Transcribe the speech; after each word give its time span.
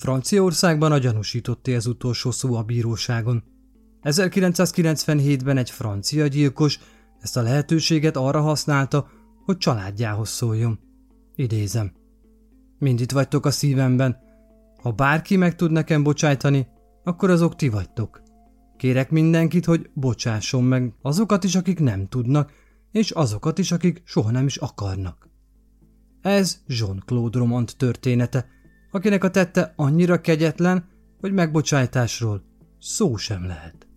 Franciaországban 0.00 0.92
a 0.92 0.98
gyanúsítotti 0.98 1.74
az 1.74 1.86
utolsó 1.86 2.30
szó 2.30 2.54
a 2.54 2.62
bíróságon. 2.62 3.42
1997-ben 4.02 5.56
egy 5.56 5.70
francia 5.70 6.26
gyilkos 6.26 6.80
ezt 7.18 7.36
a 7.36 7.42
lehetőséget 7.42 8.16
arra 8.16 8.40
használta, 8.40 9.08
hogy 9.44 9.56
családjához 9.56 10.28
szóljon. 10.28 10.78
Idézem. 11.34 11.92
Mind 12.78 13.00
itt 13.00 13.12
vagytok 13.12 13.46
a 13.46 13.50
szívemben. 13.50 14.16
Ha 14.82 14.90
bárki 14.90 15.36
meg 15.36 15.56
tud 15.56 15.70
nekem 15.70 16.02
bocsájtani, 16.02 16.66
akkor 17.04 17.30
azok 17.30 17.56
ti 17.56 17.68
vagytok. 17.68 18.22
Kérek 18.76 19.10
mindenkit, 19.10 19.64
hogy 19.64 19.90
bocsásson 19.94 20.64
meg 20.64 20.94
azokat 21.02 21.44
is, 21.44 21.54
akik 21.54 21.80
nem 21.80 22.06
tudnak, 22.06 22.52
és 22.92 23.10
azokat 23.10 23.58
is, 23.58 23.72
akik 23.72 24.02
soha 24.04 24.30
nem 24.30 24.46
is 24.46 24.56
akarnak. 24.56 25.28
Ez 26.20 26.58
Jean-Claude 26.66 27.38
Romand 27.38 27.72
története, 27.76 28.46
akinek 28.90 29.24
a 29.24 29.30
tette 29.30 29.72
annyira 29.76 30.20
kegyetlen, 30.20 30.88
hogy 31.20 31.32
megbocsájtásról 31.32 32.42
szó 32.78 33.16
sem 33.16 33.46
lehet. 33.46 33.88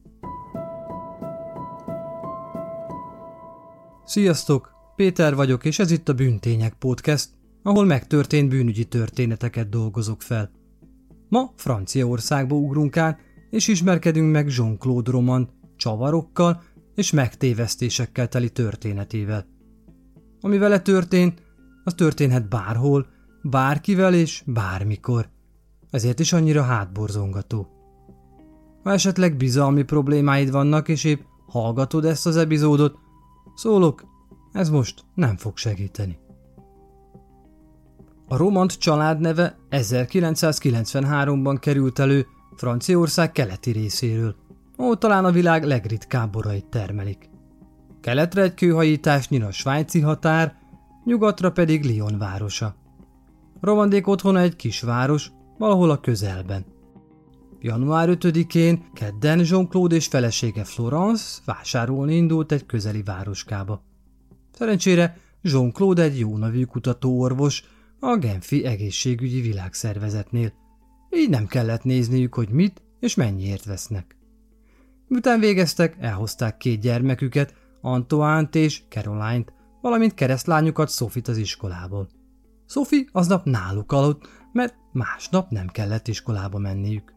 Sziasztok! 4.06 4.72
Péter 4.96 5.36
vagyok, 5.36 5.66
és 5.66 5.80
ez 5.80 5.92
itt 5.92 6.10
a 6.10 6.14
Bűntények 6.14 6.74
Podcast, 6.74 7.30
ahol 7.64 7.86
megtörtént 7.86 8.50
bűnügyi 8.50 8.86
történeteket 8.86 9.70
dolgozok 9.70 10.22
fel. 10.22 10.52
Ma 11.30 11.52
Franciaországba 11.56 12.56
ugrunk 12.56 12.98
át, 12.98 13.20
és 13.50 13.68
ismerkedünk 13.68 14.32
meg 14.32 14.50
Jean-Claude 14.50 15.12
Roman 15.12 15.50
csavarokkal 15.76 16.64
és 16.96 17.12
megtévesztésekkel 17.12 18.28
teli 18.28 18.50
történetével. 18.50 19.46
Ami 20.42 20.58
vele 20.58 20.80
történt, 20.80 21.42
az 21.84 21.94
történhet 21.94 22.50
bárhol, 22.50 23.08
bárkivel 23.44 24.14
és 24.14 24.44
bármikor. 24.46 25.30
Ezért 25.92 26.20
is 26.20 26.34
annyira 26.34 26.64
hátborzongató. 26.64 27.68
Ha 28.84 28.92
esetleg 28.92 29.38
bizalmi 29.38 29.84
problémáid 29.84 30.52
vannak, 30.52 30.88
és 30.88 31.04
épp 31.04 31.22
hallgatod 31.48 32.06
ezt 32.06 32.26
az 32.26 32.38
epizódot, 32.38 32.98
szólok, 33.56 34.04
ez 34.52 34.70
most 34.70 35.04
nem 35.16 35.38
fog 35.38 35.58
segíteni. 35.58 36.18
A 38.28 38.38
Romant 38.38 38.78
család 38.78 39.20
neve 39.20 39.58
1993-ban 39.70 41.58
került 41.60 42.00
elő 42.00 42.26
Franciaország 42.56 43.32
keleti 43.32 43.72
részéről, 43.72 44.36
ahol 44.76 44.98
talán 44.98 45.26
a 45.26 45.32
világ 45.32 45.64
legritkább 45.64 46.32
borait 46.32 46.66
termelik. 46.66 47.30
Keletre 48.02 48.42
egy 48.42 48.54
kőhajításnyira 48.54 49.48
a 49.48 49.52
svájci 49.52 50.00
határ, 50.00 50.56
nyugatra 51.06 51.52
pedig 51.52 51.84
Lyon 51.86 52.18
városa. 52.18 52.76
Rovandék 53.64 54.08
otthona 54.08 54.40
egy 54.40 54.56
kisváros, 54.56 55.32
valahol 55.58 55.90
a 55.90 56.00
közelben. 56.00 56.66
Január 57.60 58.10
5-én 58.12 58.84
kedden 58.94 59.40
Jean-Claude 59.46 59.96
és 59.96 60.08
felesége 60.08 60.64
Florence 60.64 61.42
vásárolni 61.46 62.16
indult 62.16 62.52
egy 62.52 62.66
közeli 62.66 63.04
városkába. 63.04 63.84
Szerencsére 64.52 65.18
Jean-Claude 65.42 66.02
egy 66.02 66.20
jó 66.20 66.38
nevű 66.38 66.64
kutatóorvos 66.64 67.64
a 68.00 68.18
Genfi 68.18 68.66
egészségügyi 68.66 69.42
világszervezetnél. 69.42 70.54
Így 71.10 71.30
nem 71.30 71.48
kellett 71.48 71.84
nézniük, 71.84 72.34
hogy 72.34 72.50
mit 72.50 72.82
és 73.00 73.16
mennyiért 73.16 73.66
vesznek. 73.66 74.18
Miután 75.08 75.40
végeztek, 75.40 75.98
elhozták 76.00 76.58
két 76.58 76.80
gyermeküket, 76.80 77.54
Antoine-t 77.82 78.56
és 78.56 78.82
Caroline-t, 78.90 79.54
valamint 79.82 80.14
keresztlányukat 80.14 80.90
Sofit 80.90 81.28
az 81.28 81.38
iskolából. 81.38 82.22
Sophie 82.66 83.06
aznap 83.12 83.46
náluk 83.46 83.92
aludt, 83.92 84.28
mert 84.52 84.76
másnap 84.92 85.50
nem 85.50 85.68
kellett 85.68 86.08
iskolába 86.08 86.58
menniük. 86.58 87.14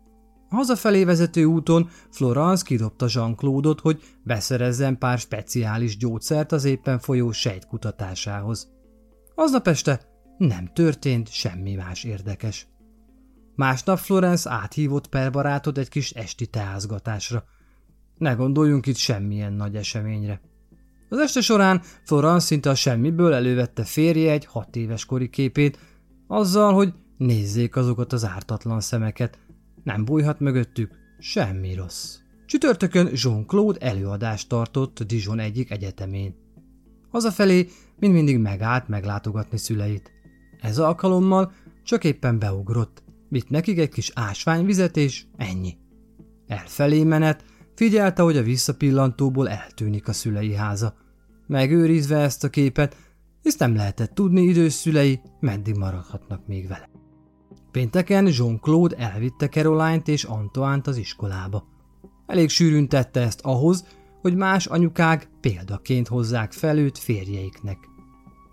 A 0.48 0.54
hazafelé 0.54 1.04
vezető 1.04 1.44
úton 1.44 1.88
Florence 2.10 2.64
kidobta 2.64 3.06
Jean-Claude-ot, 3.08 3.80
hogy 3.80 4.02
beszerezzen 4.22 4.98
pár 4.98 5.18
speciális 5.18 5.96
gyógyszert 5.96 6.52
az 6.52 6.64
éppen 6.64 6.98
folyó 6.98 7.32
sejtkutatásához. 7.32 8.72
Aznap 9.34 9.68
este 9.68 10.00
nem 10.38 10.70
történt 10.72 11.28
semmi 11.28 11.74
más 11.74 12.04
érdekes. 12.04 12.68
Másnap 13.54 13.98
Florence 13.98 14.50
áthívott 14.50 15.08
per 15.08 15.30
barátot 15.30 15.78
egy 15.78 15.88
kis 15.88 16.10
esti 16.10 16.46
teázgatásra. 16.46 17.44
Ne 18.18 18.32
gondoljunk 18.32 18.86
itt 18.86 18.96
semmilyen 18.96 19.52
nagy 19.52 19.76
eseményre. 19.76 20.40
Az 21.08 21.18
este 21.18 21.40
során 21.40 21.82
Florence 22.04 22.46
szinte 22.46 22.70
a 22.70 22.74
semmiből 22.74 23.32
elővette 23.32 23.84
férje 23.84 24.32
egy 24.32 24.44
hat 24.44 24.76
éves 24.76 25.04
kori 25.04 25.28
képét, 25.28 25.78
azzal, 26.26 26.72
hogy 26.72 26.92
nézzék 27.16 27.76
azokat 27.76 28.12
az 28.12 28.24
ártatlan 28.24 28.80
szemeket. 28.80 29.38
Nem 29.84 30.04
bújhat 30.04 30.40
mögöttük 30.40 30.90
semmi 31.18 31.74
rossz. 31.74 32.16
Csütörtökön 32.46 33.08
Jean-Claude 33.12 33.86
előadást 33.86 34.48
tartott 34.48 35.02
Dijon 35.02 35.38
egyik 35.38 35.70
egyetemén. 35.70 36.34
Hazafelé 37.10 37.68
mind 37.98 38.12
mindig 38.12 38.38
megállt 38.38 38.88
meglátogatni 38.88 39.58
szüleit. 39.58 40.10
Ez 40.60 40.78
alkalommal 40.78 41.52
csak 41.82 42.04
éppen 42.04 42.38
beugrott, 42.38 43.02
vitt 43.28 43.48
nekik 43.48 43.78
egy 43.78 43.88
kis 43.88 44.10
ásványvizet 44.14 44.96
és 44.96 45.24
ennyi. 45.36 45.76
Elfelé 46.46 47.04
menet, 47.04 47.44
figyelte, 47.76 48.22
hogy 48.22 48.36
a 48.36 48.42
visszapillantóból 48.42 49.48
eltűnik 49.48 50.08
a 50.08 50.12
szülei 50.12 50.54
háza. 50.54 50.94
Megőrizve 51.46 52.18
ezt 52.18 52.44
a 52.44 52.48
képet, 52.48 52.96
hisz 53.42 53.56
nem 53.56 53.74
lehetett 53.74 54.14
tudni 54.14 54.42
idős 54.42 54.72
szülei, 54.72 55.20
meddig 55.40 55.76
maradhatnak 55.76 56.46
még 56.46 56.68
vele. 56.68 56.88
Pénteken 57.70 58.28
Jean-Claude 58.32 58.96
elvitte 58.96 59.48
Caroline-t 59.48 60.08
és 60.08 60.24
Antoine-t 60.24 60.86
az 60.86 60.96
iskolába. 60.96 61.64
Elég 62.26 62.48
sűrűn 62.48 62.88
tette 62.88 63.20
ezt 63.20 63.40
ahhoz, 63.40 63.84
hogy 64.20 64.36
más 64.36 64.66
anyukák 64.66 65.28
példaként 65.40 66.08
hozzák 66.08 66.52
fel 66.52 66.78
őt 66.78 66.98
férjeiknek. 66.98 67.78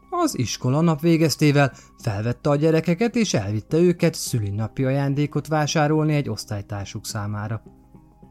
Az 0.09 0.38
iskola 0.38 0.81
nap 0.81 1.01
végeztével 1.01 1.73
felvette 1.97 2.50
a 2.50 2.56
gyerekeket 2.56 3.16
és 3.16 3.33
elvitte 3.33 3.78
őket 3.78 4.13
szülinapi 4.13 4.83
ajándékot 4.83 5.47
vásárolni 5.47 6.13
egy 6.13 6.29
osztálytársuk 6.29 7.06
számára. 7.06 7.63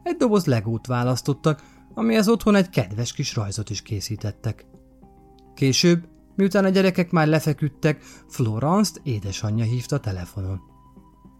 Egy 0.03 0.15
doboz 0.15 0.45
legót 0.45 0.87
választottak, 0.87 1.63
amihez 1.93 2.27
otthon 2.27 2.55
egy 2.55 2.69
kedves 2.69 3.13
kis 3.13 3.35
rajzot 3.35 3.69
is 3.69 3.81
készítettek. 3.81 4.65
Később, 5.55 6.07
miután 6.35 6.65
a 6.65 6.69
gyerekek 6.69 7.11
már 7.11 7.27
lefeküdtek, 7.27 8.01
Florence-t 8.27 9.01
édesanyja 9.03 9.63
hívta 9.63 9.99
telefonon. 9.99 10.61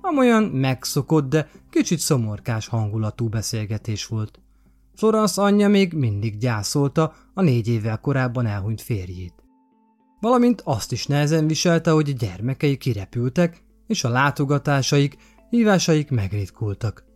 Amolyan 0.02 0.44
megszokott, 0.44 1.30
de 1.30 1.50
kicsit 1.70 2.00
szomorkás 2.00 2.68
hangulatú 2.68 3.30
beszélgetés 3.30 4.06
volt. 4.06 4.40
Florence 4.96 5.42
anyja 5.42 5.68
még 5.68 5.94
mindig 5.94 6.38
gyászolta 6.38 7.14
a 7.34 7.42
négy 7.42 7.68
évvel 7.68 8.00
korábban 8.00 8.46
elhunyt 8.46 8.82
férjét. 8.82 9.34
Valamint 10.20 10.62
azt 10.62 10.92
is 10.92 11.06
nehezen 11.06 11.48
viselte, 11.48 11.92
hogy 11.92 12.16
gyermekei 12.16 12.78
kirepültek, 12.78 13.64
és 13.88 14.04
a 14.04 14.10
látogatásaik, 14.10 15.18
hívásaik 15.50 16.10
megritkultak. 16.10 17.13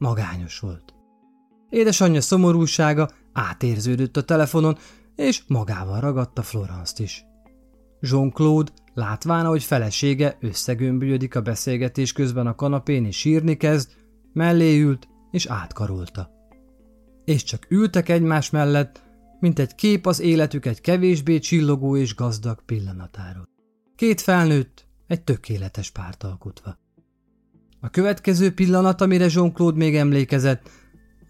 Magányos 0.00 0.58
volt. 0.58 0.94
Édesanyja 1.68 2.20
szomorúsága 2.20 3.10
átérződött 3.32 4.16
a 4.16 4.24
telefonon, 4.24 4.78
és 5.16 5.42
magával 5.46 6.00
ragadta 6.00 6.42
Florence-t 6.42 6.98
is. 6.98 7.24
Jean-Claude, 8.00 8.72
látván, 8.94 9.46
hogy 9.46 9.62
felesége 9.62 10.36
összegömbülődik 10.40 11.34
a 11.34 11.40
beszélgetés 11.40 12.12
közben 12.12 12.46
a 12.46 12.54
kanapén 12.54 13.04
és 13.04 13.18
sírni 13.18 13.56
kezd, 13.56 13.90
mellé 14.32 14.80
ült 14.80 15.08
és 15.30 15.46
átkarolta. 15.46 16.30
És 17.24 17.42
csak 17.42 17.66
ültek 17.70 18.08
egymás 18.08 18.50
mellett, 18.50 19.02
mint 19.40 19.58
egy 19.58 19.74
kép 19.74 20.06
az 20.06 20.20
életük 20.20 20.66
egy 20.66 20.80
kevésbé 20.80 21.38
csillogó 21.38 21.96
és 21.96 22.14
gazdag 22.14 22.64
pillanatáról. 22.64 23.48
Két 23.96 24.20
felnőtt, 24.20 24.86
egy 25.06 25.22
tökéletes 25.22 25.90
párt 25.90 26.22
alkotva. 26.22 26.79
A 27.80 27.88
következő 27.90 28.54
pillanat, 28.54 29.00
amire 29.00 29.26
Jean-Claude 29.30 29.76
még 29.76 29.96
emlékezett, 29.96 30.70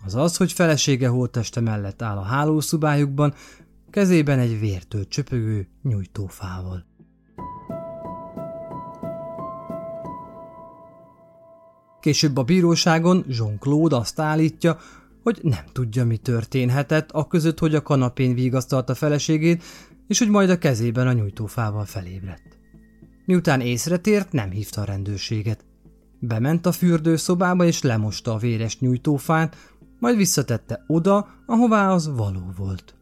az 0.05 0.15
az, 0.15 0.37
hogy 0.37 0.53
felesége 0.53 1.09
holteste 1.09 1.61
mellett 1.61 2.03
áll 2.03 2.17
a 2.17 2.23
hálószubájukban, 2.23 3.35
kezében 3.91 4.39
egy 4.39 4.61
vértől 4.61 5.09
csöpögő 5.09 5.69
nyújtófával. 5.83 6.87
Később 12.01 12.37
a 12.37 12.43
bíróságon 12.43 13.25
Jean-Claude 13.29 13.97
azt 13.97 14.21
állítja, 14.21 14.79
hogy 15.23 15.39
nem 15.43 15.65
tudja, 15.73 16.05
mi 16.05 16.17
történhetett, 16.17 17.11
a 17.11 17.27
között, 17.27 17.59
hogy 17.59 17.75
a 17.75 17.83
kanapén 17.83 18.35
vigasztalta 18.35 18.95
feleségét, 18.95 19.63
és 20.07 20.19
hogy 20.19 20.29
majd 20.29 20.51
a 20.51 20.59
kezében 20.59 21.07
a 21.07 21.13
nyújtófával 21.13 21.85
felébredt. 21.85 22.59
Miután 23.25 23.61
észre 23.61 23.97
tért, 23.97 24.33
nem 24.33 24.51
hívta 24.51 24.81
a 24.81 24.85
rendőrséget. 24.85 25.65
Bement 26.21 26.67
a 26.67 26.73
fürdőszobába 26.73 27.65
és 27.65 27.83
lemosta 27.83 28.33
a 28.33 28.39
véres 28.39 28.79
nyújtófát, 28.79 29.57
majd 29.99 30.17
visszatette 30.17 30.85
oda, 30.87 31.29
ahová 31.47 31.93
az 31.93 32.17
való 32.17 32.53
volt. 32.57 32.95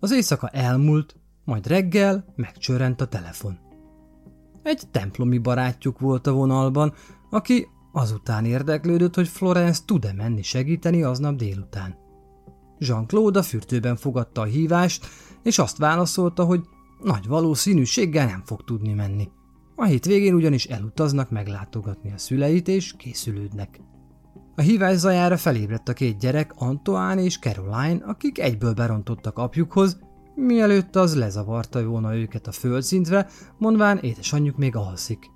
Az 0.00 0.12
éjszaka 0.12 0.48
elmúlt, 0.48 1.16
majd 1.44 1.66
reggel 1.66 2.24
megcsörrent 2.36 3.00
a 3.00 3.06
telefon. 3.06 3.58
Egy 4.62 4.82
templomi 4.90 5.38
barátjuk 5.38 5.98
volt 5.98 6.26
a 6.26 6.32
vonalban, 6.32 6.92
aki 7.30 7.66
azután 7.92 8.44
érdeklődött, 8.44 9.14
hogy 9.14 9.28
Florence 9.28 9.80
tud-e 9.84 10.12
menni 10.12 10.42
segíteni 10.42 11.02
aznap 11.02 11.36
délután. 11.36 11.96
Jean-Claude 12.78 13.38
a 13.38 13.42
fürdőben 13.42 13.96
fogadta 13.96 14.40
a 14.40 14.44
hívást, 14.44 15.06
és 15.42 15.58
azt 15.58 15.76
válaszolta, 15.76 16.44
hogy 16.44 16.60
nagy 17.02 17.26
valószínűséggel 17.26 18.26
nem 18.26 18.42
fog 18.44 18.64
tudni 18.64 18.92
menni. 18.92 19.28
A 19.76 19.84
hétvégén 19.84 20.34
ugyanis 20.34 20.64
elutaznak 20.64 21.30
meglátogatni 21.30 22.12
a 22.12 22.18
szüleit, 22.18 22.68
és 22.68 22.94
készülődnek. 22.96 23.80
A 24.56 24.60
hívás 24.60 24.96
zajára 24.96 25.36
felébredt 25.36 25.88
a 25.88 25.92
két 25.92 26.18
gyerek, 26.18 26.52
Antoine 26.54 27.22
és 27.22 27.38
Caroline, 27.38 28.04
akik 28.04 28.38
egyből 28.38 28.72
berontottak 28.72 29.38
apjukhoz, 29.38 29.98
mielőtt 30.34 30.96
az 30.96 31.16
lezavarta 31.16 31.84
volna 31.84 32.16
őket 32.16 32.46
a 32.46 32.52
földszintre, 32.52 33.28
mondván 33.58 33.98
édesanyjuk 33.98 34.56
még 34.56 34.76
alszik. 34.76 35.30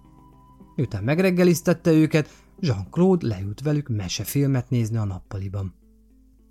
Miután 0.76 1.04
megreggeliztette 1.04 1.92
őket, 1.92 2.28
Jean-Claude 2.60 3.26
leült 3.26 3.60
velük 3.60 3.88
mesefilmet 3.88 4.70
nézni 4.70 4.96
a 4.96 5.04
nappaliban. 5.04 5.74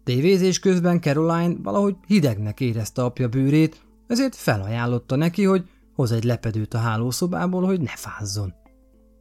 Tévézés 0.04 0.60
közben 0.60 1.02
Caroline 1.02 1.56
valahogy 1.64 1.96
hidegnek 2.08 2.60
érezte 2.60 3.04
apja 3.04 3.28
bőrét, 3.28 3.82
ezért 4.08 4.36
felajánlotta 4.36 5.16
neki, 5.16 5.44
hogy 5.44 5.70
hoz 5.98 6.12
egy 6.12 6.24
lepedőt 6.24 6.74
a 6.74 6.78
hálószobából, 6.78 7.66
hogy 7.66 7.82
ne 7.82 7.96
fázzon. 7.96 8.54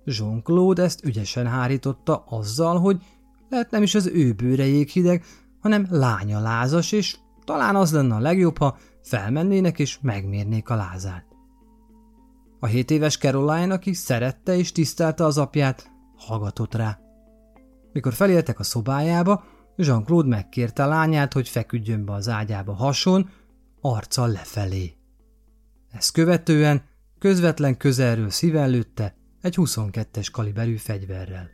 Jean-Claude 0.04 0.82
ezt 0.82 1.04
ügyesen 1.04 1.46
hárította 1.46 2.24
azzal, 2.28 2.78
hogy 2.78 3.02
lehet 3.48 3.70
nem 3.70 3.82
is 3.82 3.94
az 3.94 4.06
ő 4.06 4.32
bőre 4.32 4.64
jéghideg, 4.64 5.24
hanem 5.60 5.86
lánya 5.90 6.40
lázas, 6.40 6.92
és 6.92 7.16
talán 7.44 7.76
az 7.76 7.92
lenne 7.92 8.14
a 8.14 8.18
legjobb, 8.18 8.58
ha 8.58 8.76
felmennének 9.02 9.78
és 9.78 9.98
megmérnék 10.02 10.68
a 10.68 10.74
lázát. 10.74 11.26
A 12.60 12.66
7 12.66 12.90
éves 12.90 13.18
Caroline, 13.18 13.74
aki 13.74 13.92
szerette 13.92 14.56
és 14.56 14.72
tisztelte 14.72 15.24
az 15.24 15.38
apját, 15.38 15.90
hallgatott 16.16 16.74
rá. 16.74 16.98
Mikor 17.92 18.12
feléltek 18.12 18.58
a 18.58 18.62
szobájába, 18.62 19.44
Jean-Claude 19.76 20.28
megkérte 20.28 20.86
lányát, 20.86 21.32
hogy 21.32 21.48
feküdjön 21.48 22.04
be 22.04 22.12
az 22.12 22.28
ágyába 22.28 22.72
hason, 22.72 23.30
arccal 23.80 24.28
lefelé. 24.28 24.96
Ezt 25.92 26.12
követően 26.12 26.82
közvetlen 27.18 27.76
közelről 27.76 28.30
szívellőtte 28.30 29.16
egy 29.40 29.54
22-es 29.58 30.28
kaliberű 30.32 30.76
fegyverrel. 30.76 31.50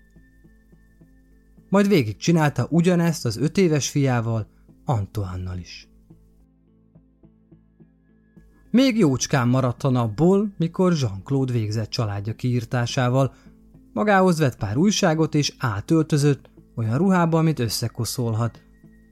Majd 1.69 1.89
végig 1.89 2.17
csinálta 2.17 2.67
ugyanezt 2.71 3.25
az 3.25 3.37
öt 3.37 3.59
éves 3.59 3.89
fiával, 3.89 4.47
Antoánnal 4.85 5.59
is. 5.59 5.89
Még 8.71 8.99
jócskán 8.99 9.49
maradt 9.49 9.83
a 9.83 9.91
napból, 9.91 10.55
mikor 10.59 10.93
Jean-Claude 10.93 11.53
végzett 11.53 11.91
családja 11.91 12.35
kiírtásával, 12.35 13.35
magához 13.93 14.39
vett 14.39 14.57
pár 14.57 14.77
újságot 14.77 15.35
és 15.35 15.55
átöltözött 15.59 16.51
olyan 16.75 16.99
ruhába, 16.99 17.39
amit 17.39 17.59
összekoszolhat, 17.59 18.63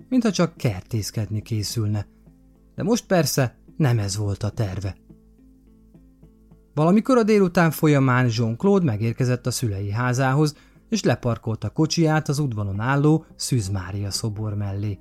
mintha 0.08 0.31
csak 0.31 0.56
kertészkedni 0.56 1.43
készülne. 1.43 2.06
De 2.75 2.82
most 2.82 3.06
persze 3.06 3.58
nem 3.76 3.99
ez 3.99 4.16
volt 4.16 4.43
a 4.43 4.50
terve. 4.50 4.96
Valamikor 6.75 7.17
a 7.17 7.22
délután 7.22 7.70
folyamán 7.70 8.28
Jean-Claude 8.37 8.84
megérkezett 8.84 9.46
a 9.46 9.50
szülei 9.50 9.90
házához, 9.90 10.56
és 10.88 11.02
leparkolta 11.02 11.70
kocsiját 11.70 12.28
az 12.28 12.38
udvaron 12.38 12.81
álló 12.81 13.25
Szűz 13.37 13.69
Mária 13.69 14.11
szobor 14.11 14.55
mellé. 14.55 14.99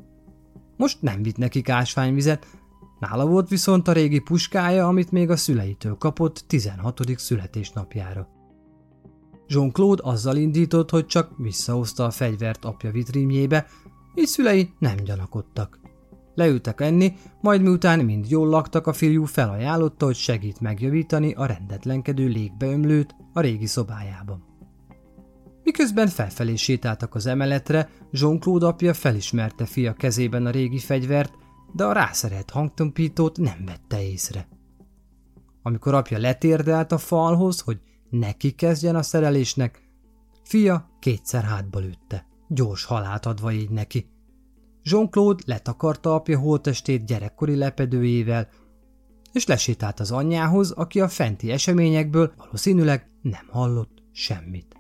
Most 0.78 1.02
nem 1.02 1.24
vitt 1.24 1.38
nekik 1.38 1.70
ásványvizet, 1.70 2.48
nála 3.00 3.26
volt 3.26 3.50
viszont 3.50 3.88
a 3.88 3.92
régi 3.92 4.20
puskája, 4.20 4.88
amit 4.88 5.12
még 5.12 5.30
a 5.30 5.36
szüleitől 5.36 5.96
kapott 5.96 6.44
16. 6.48 7.00
születésnapjára. 7.16 8.28
Jean-Claude 9.48 10.04
azzal 10.04 10.36
indított, 10.36 10.90
hogy 10.90 11.06
csak 11.06 11.32
visszahozta 11.38 12.06
a 12.06 12.12
fegyvert 12.12 12.66
apja 12.66 12.92
vitrínjébe, 12.92 13.66
így 14.16 14.28
szülei 14.28 14.74
nem 14.80 14.96
gyanakodtak. 14.96 15.80
Leültek 16.36 16.82
enni, 16.82 17.14
majd 17.42 17.62
miután 17.62 18.00
mind 18.00 18.30
jól 18.30 18.48
laktak, 18.48 18.88
a 18.88 18.94
fiú 18.94 19.26
felajánlotta, 19.26 20.06
hogy 20.06 20.16
segít 20.16 20.60
megjavítani 20.60 21.34
a 21.34 21.46
rendetlenkedő 21.46 22.28
légbeömlőt 22.28 23.16
a 23.34 23.42
régi 23.42 23.66
szobájában. 23.66 24.44
Miközben 25.64 26.08
felfelé 26.08 26.56
sétáltak 26.56 27.16
az 27.16 27.26
emeletre, 27.26 27.90
Jean-Claude 28.12 28.66
apja 28.66 28.94
felismerte 28.94 29.66
fia 29.66 29.94
kezében 29.94 30.46
a 30.46 30.50
régi 30.50 30.80
fegyvert, 30.80 31.34
de 31.74 31.84
a 31.84 31.92
rászerelt 31.92 32.50
hangtompítót 32.50 33.38
nem 33.38 33.66
vette 33.66 34.04
észre. 34.04 34.48
Amikor 35.62 35.94
apja 35.94 36.18
letérdelt 36.18 36.92
a 36.92 36.98
falhoz, 36.98 37.60
hogy 37.60 37.80
neki 38.10 38.52
kezdjen 38.52 38.96
a 38.96 39.02
szerelésnek, 39.02 39.82
fia 40.44 40.90
kétszer 41.00 41.44
hátba 41.44 41.80
lőtte, 41.80 42.26
gyors 42.48 42.84
halált 42.84 43.26
adva 43.26 43.52
így 43.52 43.70
neki. 43.70 44.10
Jean-Claude 44.90 45.44
letakarta 45.46 46.14
apja 46.14 46.40
holtestét 46.40 47.06
gyerekkori 47.06 47.56
lepedőjével, 47.56 48.48
és 49.32 49.46
lesétált 49.46 50.00
az 50.00 50.12
anyjához, 50.12 50.72
aki 50.72 51.02
a 51.02 51.08
fenti 51.08 51.52
eseményekből 51.52 52.34
valószínűleg 52.38 53.10
nem 53.22 53.48
hallott 53.50 54.04
semmit. 54.12 54.76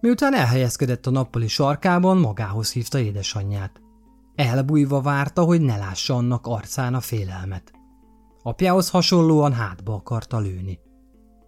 Miután 0.00 0.34
elhelyezkedett 0.34 1.06
a 1.06 1.10
nappali 1.10 1.48
sarkában, 1.48 2.18
magához 2.18 2.72
hívta 2.72 2.98
édesanyját. 2.98 3.80
Elbújva 4.34 5.00
várta, 5.00 5.42
hogy 5.42 5.60
ne 5.60 5.76
lássa 5.76 6.14
annak 6.14 6.46
arcán 6.46 6.94
a 6.94 7.00
félelmet. 7.00 7.72
Apjához 8.42 8.90
hasonlóan 8.90 9.52
hátba 9.52 9.94
akarta 9.94 10.38
lőni. 10.38 10.78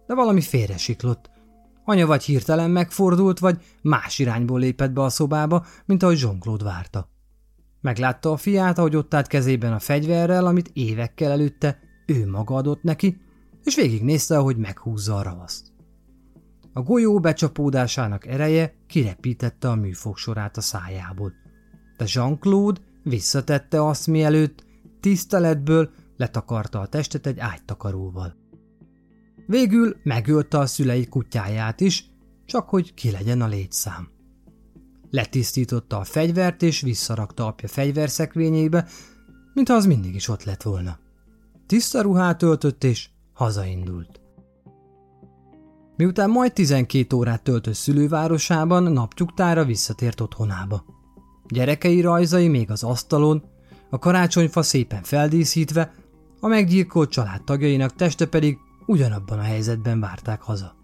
De 0.07 0.13
valami 0.13 0.41
félresiklott. 0.41 1.29
Anya 1.83 2.05
vagy 2.05 2.23
hirtelen 2.23 2.71
megfordult, 2.71 3.39
vagy 3.39 3.61
más 3.81 4.19
irányból 4.19 4.59
lépett 4.59 4.91
be 4.91 5.01
a 5.01 5.09
szobába, 5.09 5.65
mint 5.85 6.03
ahogy 6.03 6.19
Jean-Claude 6.19 6.63
várta. 6.63 7.09
Meglátta 7.85 8.31
a 8.31 8.37
fiát, 8.37 8.77
ahogy 8.77 8.95
ott 8.95 9.13
állt 9.13 9.27
kezében 9.27 9.73
a 9.73 9.79
fegyverrel, 9.79 10.45
amit 10.45 10.69
évekkel 10.73 11.31
előtte 11.31 11.79
ő 12.05 12.27
maga 12.27 12.55
adott 12.55 12.83
neki, 12.83 13.17
és 13.63 13.75
végignézte, 13.75 14.37
ahogy 14.37 14.57
meghúzza 14.57 15.15
a 15.15 15.21
ravaszt. 15.21 15.71
A 16.73 16.81
golyó 16.81 17.19
becsapódásának 17.19 18.27
ereje 18.27 18.73
kirepítette 18.87 19.69
a 19.69 19.75
műfog 19.75 20.17
sorát 20.17 20.57
a 20.57 20.61
szájából. 20.61 21.33
De 21.97 22.05
Jean-Claude 22.07 22.81
visszatette 23.03 23.85
azt, 23.85 24.07
mielőtt 24.07 24.65
tiszteletből 24.99 25.89
letakarta 26.17 26.79
a 26.79 26.87
testet 26.87 27.25
egy 27.25 27.39
ágytakaróval. 27.39 28.35
Végül 29.47 29.95
megölte 30.03 30.57
a 30.57 30.65
szülei 30.65 31.07
kutyáját 31.07 31.81
is, 31.81 32.05
csak 32.45 32.69
hogy 32.69 32.93
ki 32.93 33.11
legyen 33.11 33.41
a 33.41 33.47
létszám. 33.47 34.14
Letisztította 35.09 35.99
a 35.99 36.03
fegyvert 36.03 36.61
és 36.61 36.81
visszarakta 36.81 37.45
apja 37.45 37.67
fegyverszekvényébe, 37.67 38.87
mintha 39.53 39.75
az 39.75 39.85
mindig 39.85 40.15
is 40.15 40.27
ott 40.27 40.43
lett 40.43 40.61
volna. 40.61 40.97
Tiszta 41.65 42.01
ruhát 42.01 42.41
öltött 42.41 42.83
és 42.83 43.09
hazaindult. 43.33 44.19
Miután 45.97 46.29
majd 46.29 46.53
12 46.53 47.15
órát 47.15 47.43
töltött 47.43 47.73
szülővárosában, 47.73 48.83
naptyugtára 48.83 49.65
visszatért 49.65 50.21
otthonába. 50.21 50.85
Gyerekei 51.47 52.01
rajzai 52.01 52.47
még 52.47 52.71
az 52.71 52.83
asztalon, 52.83 53.43
a 53.89 53.99
karácsonyfa 53.99 54.61
szépen 54.61 55.03
feldíszítve, 55.03 55.93
a 56.39 56.47
meggyilkolt 56.47 57.09
családtagjainak 57.09 57.95
teste 57.95 58.25
pedig 58.25 58.57
ugyanabban 58.85 59.39
a 59.39 59.41
helyzetben 59.41 59.99
várták 59.99 60.41
haza. 60.41 60.75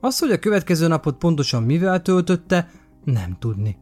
Az, 0.00 0.18
hogy 0.18 0.30
a 0.30 0.38
következő 0.38 0.88
napot 0.88 1.18
pontosan 1.18 1.62
mivel 1.62 2.02
töltötte, 2.02 2.70
nem 3.04 3.36
tudni. 3.38 3.76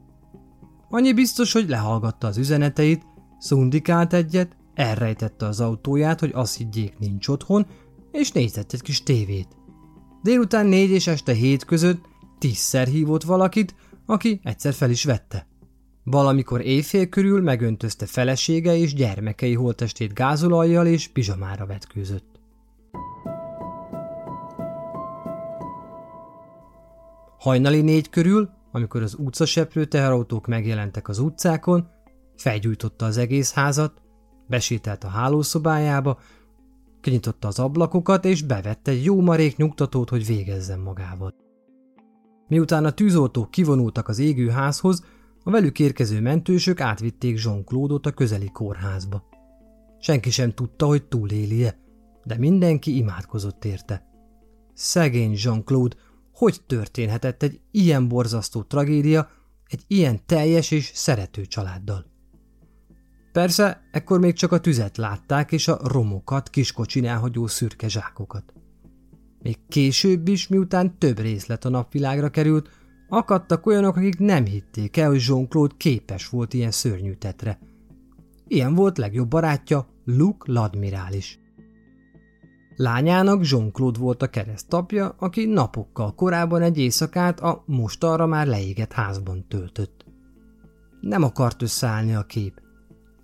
Annyi 0.90 1.12
biztos, 1.12 1.52
hogy 1.52 1.68
lehallgatta 1.68 2.26
az 2.26 2.36
üzeneteit, 2.36 3.06
szundikált 3.38 4.12
egyet, 4.12 4.56
elrejtette 4.74 5.46
az 5.46 5.60
autóját, 5.60 6.20
hogy 6.20 6.30
azt 6.34 6.56
higgyék 6.56 6.98
nincs 6.98 7.28
otthon, 7.28 7.66
és 8.12 8.32
nézett 8.32 8.72
egy 8.72 8.82
kis 8.82 9.02
tévét. 9.02 9.48
Délután 10.22 10.66
négy 10.66 10.90
és 10.90 11.06
este 11.06 11.32
hét 11.32 11.64
között 11.64 12.08
tízszer 12.38 12.86
hívott 12.86 13.22
valakit, 13.22 13.74
aki 14.06 14.40
egyszer 14.42 14.72
fel 14.72 14.90
is 14.90 15.04
vette. 15.04 15.46
Valamikor 16.04 16.60
éjfél 16.60 17.08
körül 17.08 17.42
megöntözte 17.42 18.06
felesége 18.06 18.76
és 18.76 18.94
gyermekei 18.94 19.54
holtestét 19.54 20.14
gázolajjal 20.14 20.86
és 20.86 21.08
pizsamára 21.08 21.66
vetkőzött. 21.66 22.40
Hajnali 27.38 27.80
négy 27.80 28.10
körül, 28.10 28.50
amikor 28.72 29.02
az 29.02 29.16
utcaseprő 29.18 29.84
teherautók 29.84 30.46
megjelentek 30.46 31.08
az 31.08 31.18
utcákon, 31.18 31.88
felgyújtotta 32.36 33.04
az 33.04 33.16
egész 33.16 33.52
házat, 33.52 34.02
besétált 34.46 35.04
a 35.04 35.08
hálószobájába, 35.08 36.18
kinyitotta 37.00 37.48
az 37.48 37.58
ablakokat, 37.58 38.24
és 38.24 38.42
bevette 38.42 38.90
egy 38.90 39.04
jó 39.04 39.20
marék 39.20 39.56
nyugtatót, 39.56 40.08
hogy 40.08 40.26
végezzen 40.26 40.78
magával. 40.78 41.34
Miután 42.48 42.84
a 42.84 42.90
tűzoltók 42.90 43.50
kivonultak 43.50 44.08
az 44.08 44.18
égő 44.18 44.48
házhoz, 44.48 45.04
a 45.44 45.50
velük 45.50 45.78
érkező 45.78 46.20
mentősök 46.20 46.80
átvitték 46.80 47.42
Jean 47.44 47.64
claude 47.64 48.08
a 48.08 48.12
közeli 48.12 48.50
kórházba. 48.50 49.24
Senki 49.98 50.30
sem 50.30 50.52
tudta, 50.52 50.86
hogy 50.86 51.04
túlélie, 51.04 51.78
de 52.24 52.38
mindenki 52.38 52.96
imádkozott 52.96 53.64
érte. 53.64 54.06
Szegény 54.74 55.34
Jean-Claude 55.36 55.96
hogy 56.42 56.60
történhetett 56.66 57.42
egy 57.42 57.60
ilyen 57.70 58.08
borzasztó 58.08 58.62
tragédia 58.62 59.30
egy 59.66 59.84
ilyen 59.86 60.26
teljes 60.26 60.70
és 60.70 60.90
szerető 60.94 61.46
családdal. 61.46 62.06
Persze, 63.32 63.82
ekkor 63.92 64.20
még 64.20 64.34
csak 64.34 64.52
a 64.52 64.60
tüzet 64.60 64.96
látták 64.96 65.52
és 65.52 65.68
a 65.68 65.78
romokat, 65.82 66.50
kiskocsin 66.50 67.06
elhagyó 67.06 67.46
szürke 67.46 67.88
zsákokat. 67.88 68.52
Még 69.42 69.58
később 69.68 70.28
is, 70.28 70.48
miután 70.48 70.98
több 70.98 71.18
részlet 71.18 71.64
a 71.64 71.68
napvilágra 71.68 72.30
került, 72.30 72.68
akadtak 73.08 73.66
olyanok, 73.66 73.96
akik 73.96 74.18
nem 74.18 74.44
hitték 74.44 74.96
el, 74.96 75.08
hogy 75.08 75.24
Jean-Claude 75.26 75.74
képes 75.76 76.28
volt 76.28 76.54
ilyen 76.54 76.70
szörnyű 76.70 77.12
tetre. 77.12 77.58
Ilyen 78.46 78.74
volt 78.74 78.98
legjobb 78.98 79.28
barátja, 79.28 79.86
Luke 80.04 80.52
Ladmirális. 80.52 81.41
Lányának 82.82 83.48
Jean-Claude 83.50 83.98
volt 83.98 84.22
a 84.22 84.26
keresztapja, 84.26 85.14
aki 85.18 85.44
napokkal 85.44 86.14
korábban 86.14 86.62
egy 86.62 86.78
éjszakát 86.78 87.40
a 87.40 87.62
most 87.66 88.04
arra 88.04 88.26
már 88.26 88.46
leégett 88.46 88.92
házban 88.92 89.44
töltött. 89.48 90.04
Nem 91.00 91.22
akart 91.22 91.62
összeállni 91.62 92.14
a 92.14 92.22
kép. 92.22 92.60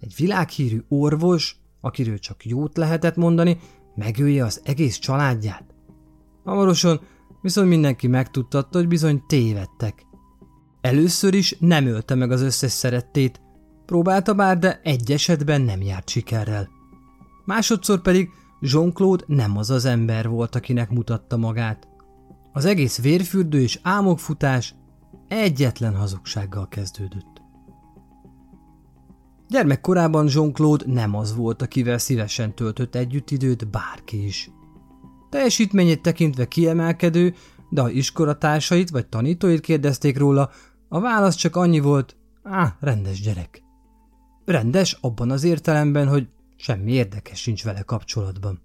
Egy 0.00 0.15
világhírű 0.17 0.85
orvos, 0.88 1.57
akiről 1.81 2.19
csak 2.19 2.47
jót 2.47 2.77
lehetett 2.77 3.17
mondani, 3.17 3.59
megölje 3.95 4.45
az 4.45 4.61
egész 4.65 4.97
családját. 4.99 5.75
Hamarosan 6.45 7.00
viszont 7.43 7.69
mindenki 7.69 8.07
megtudtatta, 8.07 8.79
hogy 8.79 8.88
bizony 8.88 9.23
tévedtek. 9.27 10.07
Először 10.81 11.35
is 11.35 11.57
nem 11.59 11.87
ölte 11.87 12.15
meg 12.15 12.31
az 12.31 12.41
összes 12.41 12.73
szerettét, 12.73 13.41
próbálta 13.87 14.35
bár, 14.35 14.59
de 14.59 14.81
egy 14.83 15.12
esetben 15.12 15.61
nem 15.61 15.83
járt 15.83 16.09
sikerrel. 16.09 16.69
Másodszor 17.45 18.00
pedig 18.03 18.31
Jean-Claude 18.61 19.25
nem 19.27 19.57
az 19.57 19.71
az 19.71 19.85
ember 19.85 20.29
volt, 20.29 20.55
akinek 20.55 20.91
mutatta 20.91 21.37
magát. 21.37 21.88
Az 22.53 22.65
egész 22.65 23.00
vérfürdő 23.00 23.61
és 23.61 23.79
álmokfutás 23.83 24.75
egyetlen 25.29 25.97
hazugsággal 25.97 26.69
kezdődött. 26.69 27.43
Gyermekkorában 29.49 30.29
Jean-Claude 30.31 30.85
nem 30.87 31.15
az 31.15 31.37
volt, 31.37 31.62
akivel 31.62 31.99
szívesen 31.99 32.55
töltött 32.55 32.95
együtt 32.95 33.31
időt 33.31 33.71
bárki 33.71 34.27
is. 34.27 34.50
Teljesítményét 35.31 36.03
tekintve 36.03 36.49
kiemelkedő, 36.49 37.35
de 37.71 37.81
ha 37.81 37.91
iskolatársait 37.91 38.91
vagy 38.91 39.07
tanítóit 39.07 39.61
kérdezték 39.61 40.19
róla, 40.19 40.50
a 40.88 41.00
válasz 41.00 41.35
csak 41.35 41.57
annyi 41.57 41.81
volt, 41.81 42.17
á, 42.43 42.77
rendes 42.81 43.21
gyerek. 43.21 43.62
Rendes 44.45 44.99
abban 45.00 45.31
az 45.31 45.45
értelemben, 45.45 46.09
hogy 46.09 46.29
semmi 46.59 46.93
érdekes 46.93 47.41
sincs 47.41 47.65
vele 47.65 47.83
kapcsolatban. 47.83 48.61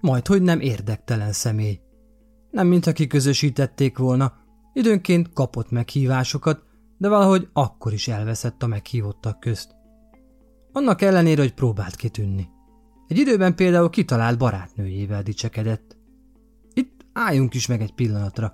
Majd, 0.00 0.26
hogy 0.26 0.42
nem 0.42 0.60
érdektelen 0.60 1.32
személy. 1.32 1.80
Nem 2.50 2.66
mintha 2.66 2.92
kiközösítették 2.92 3.98
volna, 3.98 4.32
időnként 4.72 5.32
kapott 5.32 5.70
meghívásokat, 5.70 6.62
de 6.98 7.08
valahogy 7.08 7.48
akkor 7.52 7.92
is 7.92 8.08
elveszett 8.08 8.62
a 8.62 8.66
meghívottak 8.66 9.40
közt. 9.40 9.74
Annak 10.72 11.02
ellenére, 11.02 11.40
hogy 11.40 11.54
próbált 11.54 11.96
kitűnni. 11.96 12.48
Egy 13.08 13.18
időben 13.18 13.54
például 13.54 13.90
kitalált 13.90 14.38
barátnőjével 14.38 15.22
dicsekedett. 15.22 15.96
Itt 16.72 17.04
álljunk 17.12 17.54
is 17.54 17.66
meg 17.66 17.80
egy 17.80 17.94
pillanatra. 17.94 18.52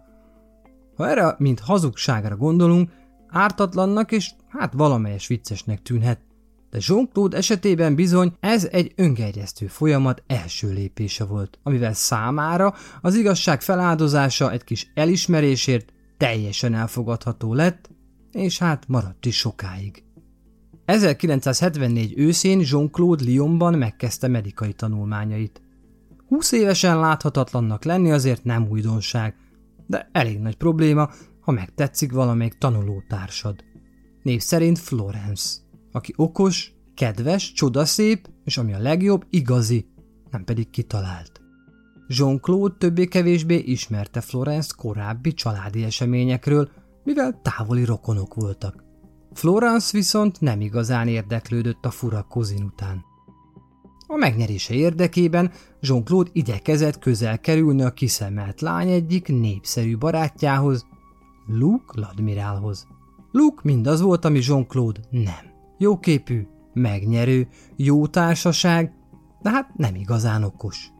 Ha 0.96 1.08
erre, 1.08 1.34
mint 1.38 1.60
hazugságra 1.60 2.36
gondolunk, 2.36 2.90
ártatlannak 3.28 4.12
és 4.12 4.32
hát 4.48 4.72
valamelyes 4.72 5.26
viccesnek 5.26 5.82
tűnhet, 5.82 6.20
de 6.70 6.78
Jean-Claude 6.80 7.36
esetében 7.36 7.94
bizony 7.94 8.32
ez 8.40 8.68
egy 8.70 8.92
öngerjesztő 8.96 9.66
folyamat 9.66 10.22
első 10.26 10.72
lépése 10.72 11.24
volt, 11.24 11.58
amivel 11.62 11.94
számára 11.94 12.74
az 13.00 13.14
igazság 13.14 13.62
feláldozása 13.62 14.52
egy 14.52 14.64
kis 14.64 14.90
elismerésért 14.94 15.92
teljesen 16.16 16.74
elfogadható 16.74 17.54
lett, 17.54 17.90
és 18.32 18.58
hát 18.58 18.88
maradt 18.88 19.26
is 19.26 19.36
sokáig. 19.36 20.04
1974 20.84 22.18
őszén 22.18 22.62
Jean-Claude 22.64 23.24
Lyonban 23.24 23.78
megkezdte 23.78 24.28
medikai 24.28 24.72
tanulmányait. 24.72 25.60
20 26.28 26.52
évesen 26.52 27.00
láthatatlannak 27.00 27.84
lenni 27.84 28.12
azért 28.12 28.44
nem 28.44 28.68
újdonság, 28.70 29.34
de 29.86 30.08
elég 30.12 30.38
nagy 30.38 30.56
probléma, 30.56 31.10
ha 31.40 31.52
megtetszik 31.52 32.12
valamelyik 32.12 32.58
tanulótársad. 32.58 33.64
Név 34.22 34.40
szerint 34.40 34.78
Florence 34.78 35.56
aki 35.96 36.12
okos, 36.16 36.72
kedves, 36.94 37.52
csodaszép, 37.52 38.28
és 38.44 38.58
ami 38.58 38.72
a 38.72 38.78
legjobb, 38.78 39.26
igazi, 39.30 39.88
nem 40.30 40.44
pedig 40.44 40.70
kitalált. 40.70 41.40
Jean-Claude 42.08 42.74
többé-kevésbé 42.78 43.56
ismerte 43.56 44.20
Florence 44.20 44.74
korábbi 44.76 45.34
családi 45.34 45.84
eseményekről, 45.84 46.68
mivel 47.04 47.40
távoli 47.42 47.84
rokonok 47.84 48.34
voltak. 48.34 48.84
Florence 49.32 49.90
viszont 49.92 50.40
nem 50.40 50.60
igazán 50.60 51.08
érdeklődött 51.08 51.84
a 51.84 51.90
fura 51.90 52.22
kozin 52.22 52.62
után. 52.62 53.04
A 54.06 54.16
megnyerése 54.16 54.74
érdekében 54.74 55.52
Jean-Claude 55.80 56.30
igyekezett 56.32 56.98
közel 56.98 57.40
kerülni 57.40 57.82
a 57.82 57.90
kiszemelt 57.90 58.60
lány 58.60 58.90
egyik 58.90 59.28
népszerű 59.28 59.98
barátjához, 59.98 60.86
Luke 61.46 62.00
Ladmirálhoz. 62.00 62.86
Luke 63.32 63.60
mindaz 63.62 64.00
volt, 64.00 64.24
ami 64.24 64.40
Jean-Claude 64.42 65.00
nem. 65.10 65.55
Jóképű, 65.78 66.46
megnyerő, 66.72 67.48
jó 67.76 68.06
társaság, 68.06 68.92
de 69.42 69.50
hát 69.50 69.76
nem 69.76 69.94
igazán 69.94 70.42
okos. 70.42 70.90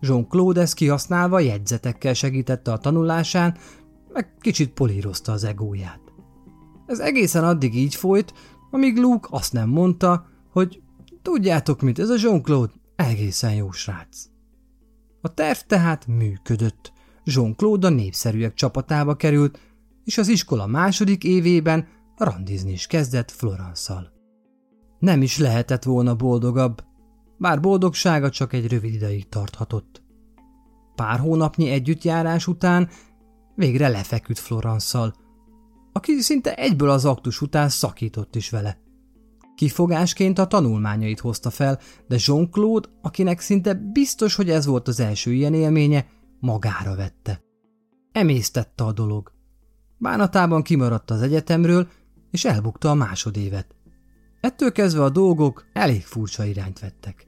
Jean-Claude 0.00 0.60
ezt 0.60 0.74
kihasználva 0.74 1.38
jegyzetekkel 1.40 2.14
segítette 2.14 2.72
a 2.72 2.78
tanulásán, 2.78 3.56
meg 4.12 4.34
kicsit 4.40 4.72
polírozta 4.72 5.32
az 5.32 5.44
egóját. 5.44 6.00
Ez 6.86 6.98
egészen 6.98 7.44
addig 7.44 7.74
így 7.74 7.94
folyt, 7.94 8.32
amíg 8.70 8.98
Luke 8.98 9.28
azt 9.30 9.52
nem 9.52 9.68
mondta, 9.68 10.26
hogy 10.50 10.82
tudjátok 11.22 11.80
mit, 11.80 11.98
ez 11.98 12.08
a 12.08 12.16
Jean-Claude 12.18 12.72
egészen 12.96 13.54
jó 13.54 13.70
srác. 13.70 14.26
A 15.20 15.34
terv 15.34 15.58
tehát 15.66 16.06
működött. 16.06 16.92
Jean-Claude 17.24 17.86
a 17.86 17.90
népszerűek 17.90 18.54
csapatába 18.54 19.14
került, 19.14 19.58
és 20.04 20.18
az 20.18 20.28
iskola 20.28 20.66
második 20.66 21.24
évében 21.24 21.86
randizni 22.16 22.72
is 22.72 22.86
kezdett 22.86 23.30
Florence-szal. 23.30 24.12
Nem 24.98 25.22
is 25.22 25.38
lehetett 25.38 25.82
volna 25.82 26.14
boldogabb, 26.14 26.84
bár 27.38 27.60
boldogsága 27.60 28.30
csak 28.30 28.52
egy 28.52 28.68
rövid 28.68 28.94
ideig 28.94 29.28
tarthatott. 29.28 30.02
Pár 30.94 31.18
hónapnyi 31.18 31.70
együttjárás 31.70 32.46
után 32.46 32.88
végre 33.54 33.88
lefeküdt 33.88 34.38
Florence-szal, 34.38 35.14
aki 35.92 36.20
szinte 36.20 36.54
egyből 36.54 36.90
az 36.90 37.04
aktus 37.04 37.40
után 37.40 37.68
szakított 37.68 38.36
is 38.36 38.50
vele. 38.50 38.82
Kifogásként 39.54 40.38
a 40.38 40.46
tanulmányait 40.46 41.20
hozta 41.20 41.50
fel, 41.50 41.78
de 42.08 42.16
Jean-Claude, 42.26 42.88
akinek 43.02 43.40
szinte 43.40 43.74
biztos, 43.74 44.34
hogy 44.34 44.50
ez 44.50 44.66
volt 44.66 44.88
az 44.88 45.00
első 45.00 45.32
ilyen 45.32 45.54
élménye, 45.54 46.06
magára 46.40 46.96
vette. 46.96 47.42
Emésztette 48.12 48.84
a 48.84 48.92
dolog. 48.92 49.32
Bánatában 49.98 50.62
kimaradt 50.62 51.10
az 51.10 51.22
egyetemről, 51.22 51.88
és 52.34 52.44
elbukta 52.44 52.90
a 52.90 52.94
másodévet. 52.94 53.74
Ettől 54.40 54.72
kezdve 54.72 55.02
a 55.02 55.10
dolgok 55.10 55.64
elég 55.72 56.02
furcsa 56.02 56.44
irányt 56.44 56.78
vettek. 56.78 57.26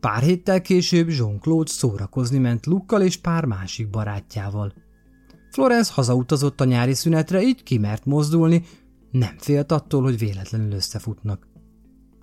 Pár 0.00 0.22
héttel 0.22 0.60
később 0.60 1.08
Jean-Claude 1.08 1.70
szórakozni 1.70 2.38
ment 2.38 2.66
Lukkal 2.66 3.02
és 3.02 3.16
pár 3.16 3.44
másik 3.44 3.90
barátjával. 3.90 4.72
Florence 5.50 5.92
hazautazott 5.92 6.60
a 6.60 6.64
nyári 6.64 6.94
szünetre, 6.94 7.42
így 7.42 7.62
kimert 7.62 8.04
mozdulni, 8.04 8.62
nem 9.10 9.34
félt 9.38 9.72
attól, 9.72 10.02
hogy 10.02 10.18
véletlenül 10.18 10.72
összefutnak. 10.72 11.46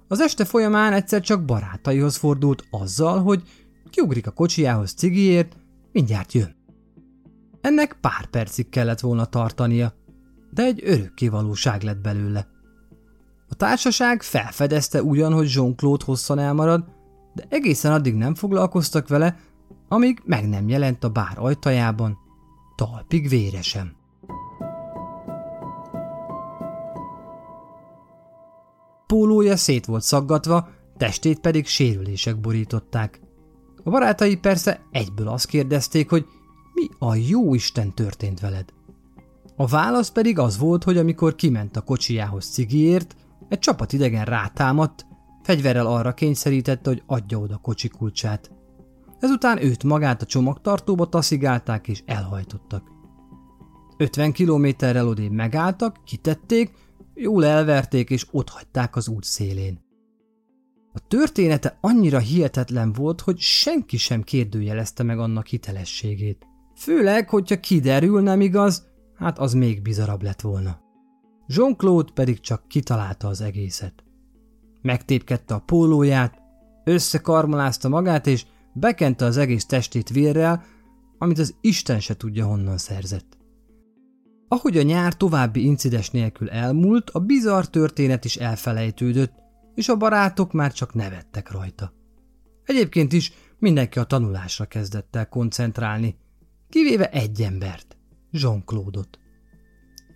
Az 0.07 0.19
este 0.19 0.45
folyamán 0.45 0.93
egyszer 0.93 1.21
csak 1.21 1.45
barátaihoz 1.45 2.15
fordult 2.15 2.63
azzal, 2.69 3.21
hogy 3.21 3.43
kiugrik 3.89 4.27
a 4.27 4.31
kocsijához 4.31 4.91
cigiért, 4.91 5.57
mindjárt 5.91 6.33
jön. 6.33 6.55
Ennek 7.61 7.97
pár 8.01 8.25
percig 8.29 8.69
kellett 8.69 8.99
volna 8.99 9.25
tartania, 9.25 9.93
de 10.51 10.63
egy 10.63 10.81
örökké 10.83 11.27
valóság 11.27 11.81
lett 11.81 12.01
belőle. 12.01 12.47
A 13.49 13.55
társaság 13.55 14.23
felfedezte 14.23 15.03
ugyan, 15.03 15.33
hogy 15.33 15.51
Jean-Claude 15.53 16.05
hosszan 16.05 16.39
elmarad, 16.39 16.83
de 17.33 17.43
egészen 17.49 17.91
addig 17.91 18.15
nem 18.15 18.35
foglalkoztak 18.35 19.07
vele, 19.07 19.39
amíg 19.87 20.21
meg 20.25 20.49
nem 20.49 20.67
jelent 20.67 21.03
a 21.03 21.09
bár 21.09 21.33
ajtajában, 21.35 22.17
talpig 22.75 23.29
véresen. 23.29 23.97
Pólója 29.07 29.57
szét 29.57 29.85
volt 29.85 30.03
szaggatva, 30.03 30.69
testét 30.97 31.39
pedig 31.39 31.67
sérülések 31.67 32.39
borították. 32.39 33.21
A 33.83 33.89
barátai 33.89 34.37
persze 34.37 34.81
egyből 34.91 35.27
azt 35.27 35.47
kérdezték, 35.47 36.09
hogy 36.09 36.25
mi 36.73 36.87
a 36.99 37.15
jó 37.15 37.53
Isten 37.53 37.93
történt 37.93 38.39
veled. 38.39 38.78
A 39.59 39.67
válasz 39.67 40.09
pedig 40.09 40.39
az 40.39 40.57
volt, 40.57 40.83
hogy 40.83 40.97
amikor 40.97 41.35
kiment 41.35 41.77
a 41.77 41.81
kocsijához 41.81 42.45
cigiért, 42.45 43.15
egy 43.49 43.59
csapat 43.59 43.93
idegen 43.93 44.25
rátámadt, 44.25 45.05
fegyverrel 45.43 45.85
arra 45.85 46.13
kényszerítette, 46.13 46.89
hogy 46.89 47.03
adja 47.05 47.37
oda 47.39 47.57
kocsi 47.57 47.87
kulcsát. 47.87 48.51
Ezután 49.19 49.63
őt 49.63 49.83
magát 49.83 50.21
a 50.21 50.25
csomagtartóba 50.25 51.05
taszigálták 51.05 51.87
és 51.87 52.03
elhajtottak. 52.05 52.83
50 53.97 54.31
kilométerrel 54.31 55.07
odébb 55.07 55.31
megálltak, 55.31 56.03
kitették, 56.03 56.71
jól 57.13 57.45
elverték 57.45 58.09
és 58.09 58.25
hagyták 58.51 58.95
az 58.95 59.07
út 59.07 59.23
szélén. 59.23 59.79
A 60.93 60.99
története 61.07 61.77
annyira 61.81 62.19
hihetetlen 62.19 62.93
volt, 62.93 63.21
hogy 63.21 63.39
senki 63.39 63.97
sem 63.97 64.23
kérdőjelezte 64.23 65.03
meg 65.03 65.19
annak 65.19 65.47
hitelességét. 65.47 66.47
Főleg, 66.75 67.29
hogyha 67.29 67.59
kiderül, 67.59 68.21
nem 68.21 68.41
igaz, 68.41 68.88
hát 69.19 69.39
az 69.39 69.53
még 69.53 69.81
bizarabb 69.81 70.21
lett 70.21 70.41
volna. 70.41 70.79
Jean-Claude 71.47 72.11
pedig 72.13 72.39
csak 72.39 72.67
kitalálta 72.67 73.27
az 73.27 73.41
egészet. 73.41 74.03
Megtépkedte 74.81 75.53
a 75.53 75.59
pólóját, 75.59 76.41
összekarmolázta 76.83 77.89
magát, 77.89 78.27
és 78.27 78.45
bekente 78.73 79.25
az 79.25 79.37
egész 79.37 79.65
testét 79.65 80.09
vérrel, 80.09 80.63
amit 81.17 81.39
az 81.39 81.55
Isten 81.61 81.99
se 81.99 82.17
tudja 82.17 82.45
honnan 82.45 82.77
szerzett. 82.77 83.37
Ahogy 84.47 84.77
a 84.77 84.81
nyár 84.81 85.13
további 85.13 85.63
incides 85.63 86.09
nélkül 86.09 86.49
elmúlt, 86.49 87.09
a 87.09 87.19
bizarr 87.19 87.63
történet 87.63 88.25
is 88.25 88.35
elfelejtődött, 88.35 89.33
és 89.75 89.89
a 89.89 89.97
barátok 89.97 90.51
már 90.51 90.73
csak 90.73 90.93
nevettek 90.93 91.51
rajta. 91.51 91.93
Egyébként 92.63 93.13
is 93.13 93.33
mindenki 93.57 93.99
a 93.99 94.03
tanulásra 94.03 94.65
kezdett 94.65 95.15
el 95.15 95.29
koncentrálni, 95.29 96.15
kivéve 96.69 97.09
egy 97.09 97.41
embert, 97.41 97.88
Jean-Claude-ot. 98.31 99.19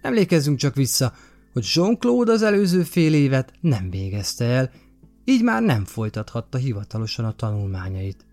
Emlékezzünk 0.02 0.58
csak 0.58 0.76
vissza, 0.76 1.14
hogy 1.54 1.66
Jean-Claude 1.74 2.32
az 2.32 2.42
előző 2.42 2.84
fél 2.84 3.14
évet 3.14 3.54
nem 3.62 3.90
végezte 3.90 4.46
el, 4.46 4.72
így 5.26 5.44
már 5.44 5.62
nem 5.62 5.86
folytathatta 5.86 6.58
hivatalosan 6.58 7.26
a 7.26 7.36
tanulmányait. 7.36 8.26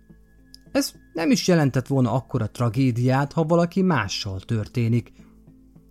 Ez 0.72 0.92
nem 1.12 1.30
is 1.30 1.48
jelentett 1.48 1.86
volna 1.86 2.12
akkora 2.12 2.50
tragédiát, 2.50 3.32
ha 3.32 3.44
valaki 3.44 3.82
mással 3.82 4.40
történik, 4.40 5.12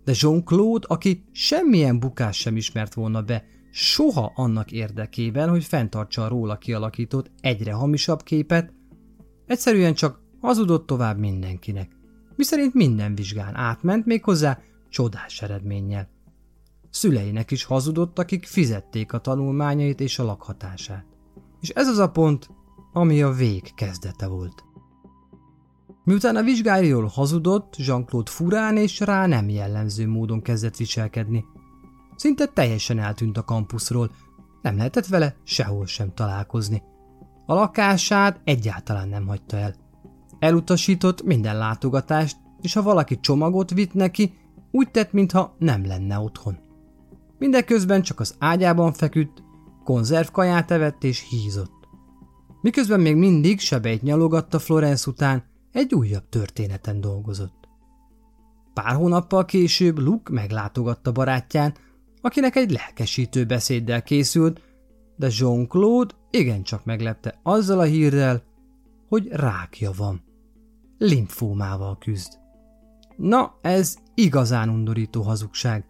de 0.04 0.12
Jean-Claude, 0.20 0.86
aki 0.88 1.24
semmilyen 1.32 1.98
bukás 1.98 2.36
sem 2.36 2.56
ismert 2.56 2.94
volna 2.94 3.22
be, 3.22 3.44
soha 3.70 4.32
annak 4.34 4.72
érdekében, 4.72 5.48
hogy 5.48 5.64
fenntartsa 5.64 6.24
a 6.24 6.28
róla 6.28 6.58
kialakított 6.58 7.30
egyre 7.40 7.72
hamisabb 7.72 8.22
képet, 8.22 8.72
egyszerűen 9.46 9.94
csak 9.94 10.20
hazudott 10.40 10.86
tovább 10.86 11.18
mindenkinek, 11.18 11.99
miszerint 12.40 12.74
minden 12.74 13.14
vizsgán 13.14 13.54
átment 13.54 14.06
méghozzá 14.06 14.58
csodás 14.88 15.42
eredménnyel. 15.42 16.08
Szüleinek 16.90 17.50
is 17.50 17.64
hazudott, 17.64 18.18
akik 18.18 18.46
fizették 18.46 19.12
a 19.12 19.18
tanulmányait 19.18 20.00
és 20.00 20.18
a 20.18 20.24
lakhatását. 20.24 21.04
És 21.60 21.68
ez 21.68 21.88
az 21.88 21.98
a 21.98 22.10
pont, 22.10 22.50
ami 22.92 23.22
a 23.22 23.30
vég 23.30 23.74
kezdete 23.74 24.26
volt. 24.26 24.64
Miután 26.04 26.36
a 26.36 26.42
vizsgáiról 26.42 27.06
hazudott, 27.06 27.76
Jean-Claude 27.76 28.30
furán 28.30 28.76
és 28.76 29.00
rá 29.00 29.26
nem 29.26 29.48
jellemző 29.48 30.08
módon 30.08 30.42
kezdett 30.42 30.76
viselkedni. 30.76 31.44
Szinte 32.16 32.46
teljesen 32.46 32.98
eltűnt 32.98 33.36
a 33.36 33.44
kampuszról, 33.44 34.10
nem 34.62 34.76
lehetett 34.76 35.06
vele 35.06 35.36
sehol 35.44 35.86
sem 35.86 36.14
találkozni. 36.14 36.82
A 37.46 37.54
lakását 37.54 38.40
egyáltalán 38.44 39.08
nem 39.08 39.26
hagyta 39.26 39.56
el. 39.56 39.74
Elutasított 40.40 41.22
minden 41.22 41.58
látogatást, 41.58 42.36
és 42.60 42.74
ha 42.74 42.82
valaki 42.82 43.20
csomagot 43.20 43.70
vitt 43.70 43.94
neki, 43.94 44.32
úgy 44.70 44.90
tett, 44.90 45.12
mintha 45.12 45.54
nem 45.58 45.86
lenne 45.86 46.18
otthon. 46.18 46.58
Mindeközben 47.38 48.02
csak 48.02 48.20
az 48.20 48.34
ágyában 48.38 48.92
feküdt, 48.92 49.42
konzervkaját 49.84 50.70
evett 50.70 51.04
és 51.04 51.28
hízott. 51.28 51.88
Miközben 52.60 53.00
még 53.00 53.16
mindig 53.16 53.60
sebeit 53.60 54.02
nyalogatta 54.02 54.58
Florence 54.58 55.10
után, 55.10 55.44
egy 55.72 55.94
újabb 55.94 56.28
történeten 56.28 57.00
dolgozott. 57.00 57.68
Pár 58.74 58.94
hónappal 58.94 59.44
később 59.44 59.98
Luke 59.98 60.32
meglátogatta 60.32 61.12
barátján, 61.12 61.74
akinek 62.20 62.56
egy 62.56 62.70
lelkesítő 62.70 63.44
beszéddel 63.44 64.02
készült, 64.02 64.60
de 65.16 65.28
Jean-Claude 65.38 66.14
igencsak 66.30 66.84
meglepte 66.84 67.40
azzal 67.42 67.78
a 67.78 67.82
hírrel, 67.82 68.42
hogy 69.08 69.28
rákja 69.28 69.90
van. 69.96 70.22
Limfómával 71.02 71.98
küzd. 71.98 72.38
Na, 73.16 73.58
ez 73.62 73.96
igazán 74.14 74.68
undorító 74.68 75.22
hazugság, 75.22 75.84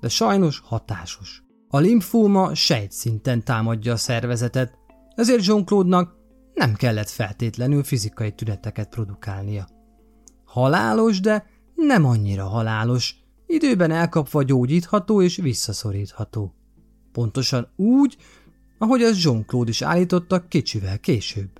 de 0.00 0.08
sajnos 0.08 0.60
hatásos. 0.64 1.42
A 1.68 1.78
limfóma 1.78 2.54
sejtszinten 2.54 3.44
támadja 3.44 3.92
a 3.92 3.96
szervezetet, 3.96 4.78
ezért 5.14 5.44
Jean-Claude-nak 5.44 6.16
nem 6.54 6.74
kellett 6.74 7.08
feltétlenül 7.08 7.82
fizikai 7.82 8.32
tüneteket 8.32 8.88
produkálnia. 8.88 9.68
Halálos, 10.44 11.20
de 11.20 11.46
nem 11.74 12.04
annyira 12.04 12.44
halálos, 12.44 13.16
időben 13.46 13.90
elkapva 13.90 14.42
gyógyítható 14.42 15.22
és 15.22 15.36
visszaszorítható. 15.36 16.54
Pontosan 17.12 17.68
úgy, 17.76 18.16
ahogy 18.78 19.02
az 19.02 19.24
Jean-Claude 19.24 19.70
is 19.70 19.82
állította 19.82 20.48
kicsivel 20.48 20.98
később. 20.98 21.50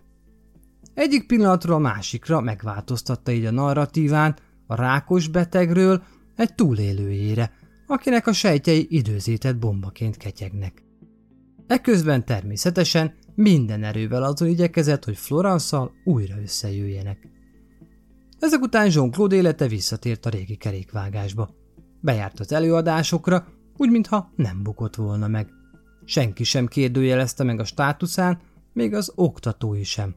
Egyik 0.98 1.26
pillanatról 1.26 1.74
a 1.74 1.78
másikra 1.78 2.40
megváltoztatta 2.40 3.32
így 3.32 3.44
a 3.44 3.50
narratíván 3.50 4.37
a 4.66 4.74
rákos 4.74 5.28
betegről 5.28 6.02
egy 6.37 6.54
túlélőjére, 6.54 7.52
akinek 7.87 8.26
a 8.26 8.32
sejtjei 8.32 8.87
időzített 8.90 9.56
bombaként 9.58 10.16
ketyegnek. 10.16 10.82
Eközben 11.66 12.24
természetesen 12.24 13.14
minden 13.34 13.84
erővel 13.84 14.22
azon 14.22 14.48
igyekezett, 14.48 15.04
hogy 15.04 15.16
florence 15.16 15.90
újra 16.04 16.40
összejöjjenek. 16.42 17.28
Ezek 18.38 18.61
után 18.61 18.90
Jean-Claude 18.92 19.37
élete 19.37 19.68
visszatért 19.68 20.26
a 20.26 20.30
régi 20.30 20.56
kerékvágásba. 20.56 21.50
Bejárt 22.00 22.40
az 22.40 22.52
előadásokra, 22.52 23.46
úgy 23.76 23.90
mintha 23.90 24.32
nem 24.37 24.62
bukott 24.62 24.94
volna 24.94 25.28
meg. 25.28 25.48
Senki 26.04 26.44
sem 26.44 26.66
kérdőjelezte 26.66 27.44
meg 27.44 27.61
a 27.61 27.64
státuszán, 27.64 28.40
még 28.72 28.94
az 28.94 29.12
oktatói 29.14 29.84
sem. 29.84 30.14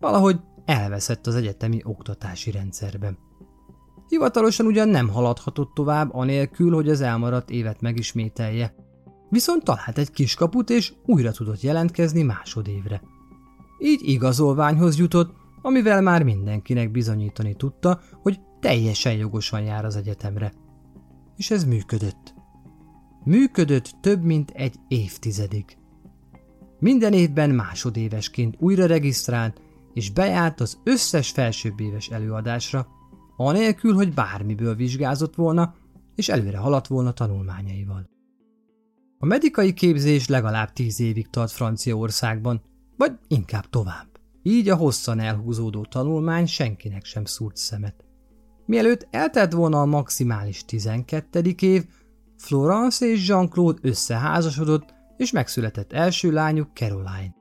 Valahogy 0.00 0.40
elveszett 0.64 1.26
az 1.26 1.34
egyetemi 1.34 1.80
oktatási 1.84 2.50
rendszerben. 2.50 3.18
Hivatalosan 4.08 4.66
ugyan 4.66 4.88
nem 4.88 5.08
haladhatott 5.08 5.74
tovább, 5.74 6.14
anélkül, 6.14 6.74
hogy 6.74 6.88
az 6.88 7.00
elmaradt 7.00 7.50
évet 7.50 7.80
megismételje, 7.80 8.74
Viszont 9.28 9.64
talált 9.64 9.98
egy 9.98 10.10
kiskaput, 10.10 10.70
és 10.70 10.92
újra 11.06 11.32
tudott 11.32 11.60
jelentkezni 11.60 12.22
másodévre. 12.22 13.02
Így 13.78 14.00
igazolványhoz 14.08 14.98
jutott, 14.98 15.34
amivel 15.62 16.00
már 16.00 16.22
mindenkinek 16.22 16.90
bizonyítani 16.90 17.54
tudta, 17.54 18.00
hogy 18.22 18.40
teljesen 18.60 19.12
jogosan 19.12 19.62
jár 19.62 19.84
az 19.84 19.96
egyetemre. 19.96 20.52
És 21.36 21.50
ez 21.50 21.64
működött. 21.64 22.34
Működött 23.24 23.94
több 24.00 24.22
mint 24.22 24.50
egy 24.50 24.74
évtizedig. 24.88 25.76
Minden 26.78 27.12
évben 27.12 27.50
másodévesként 27.50 28.54
újra 28.58 28.86
regisztrált, 28.86 29.60
és 29.96 30.10
bejárt 30.10 30.60
az 30.60 30.80
összes 30.84 31.30
felsőbbéves 31.30 32.08
előadásra, 32.08 32.86
anélkül, 33.36 33.94
hogy 33.94 34.14
bármiből 34.14 34.74
vizsgázott 34.74 35.34
volna, 35.34 35.74
és 36.14 36.28
előre 36.28 36.56
haladt 36.56 36.86
volna 36.86 37.12
tanulmányaival. 37.12 38.08
A 39.18 39.26
medikai 39.26 39.72
képzés 39.72 40.28
legalább 40.28 40.72
tíz 40.72 41.00
évig 41.00 41.30
tart 41.30 41.50
Franciaországban, 41.50 42.62
vagy 42.96 43.12
inkább 43.28 43.70
tovább. 43.70 44.06
Így 44.42 44.68
a 44.68 44.76
hosszan 44.76 45.18
elhúzódó 45.18 45.84
tanulmány 45.84 46.46
senkinek 46.46 47.04
sem 47.04 47.24
szúrt 47.24 47.56
szemet. 47.56 48.04
Mielőtt 48.66 49.08
eltelt 49.10 49.52
volna 49.52 49.80
a 49.80 49.86
maximális 49.86 50.64
12. 50.64 51.54
év, 51.60 51.84
Florence 52.36 53.06
és 53.06 53.28
Jean-Claude 53.28 53.78
összeházasodott, 53.82 54.94
és 55.16 55.30
megszületett 55.30 55.92
első 55.92 56.32
lányuk 56.32 56.68
Caroline. 56.74 57.34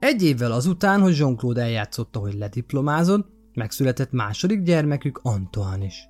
Egy 0.00 0.22
évvel 0.22 0.52
azután, 0.52 1.00
hogy 1.00 1.16
Jean-Claude 1.16 1.62
eljátszotta, 1.62 2.18
hogy 2.18 2.34
lediplomázott, 2.34 3.28
megszületett 3.54 4.10
második 4.10 4.62
gyermekük 4.62 5.20
Antoine 5.22 5.84
is. 5.84 6.08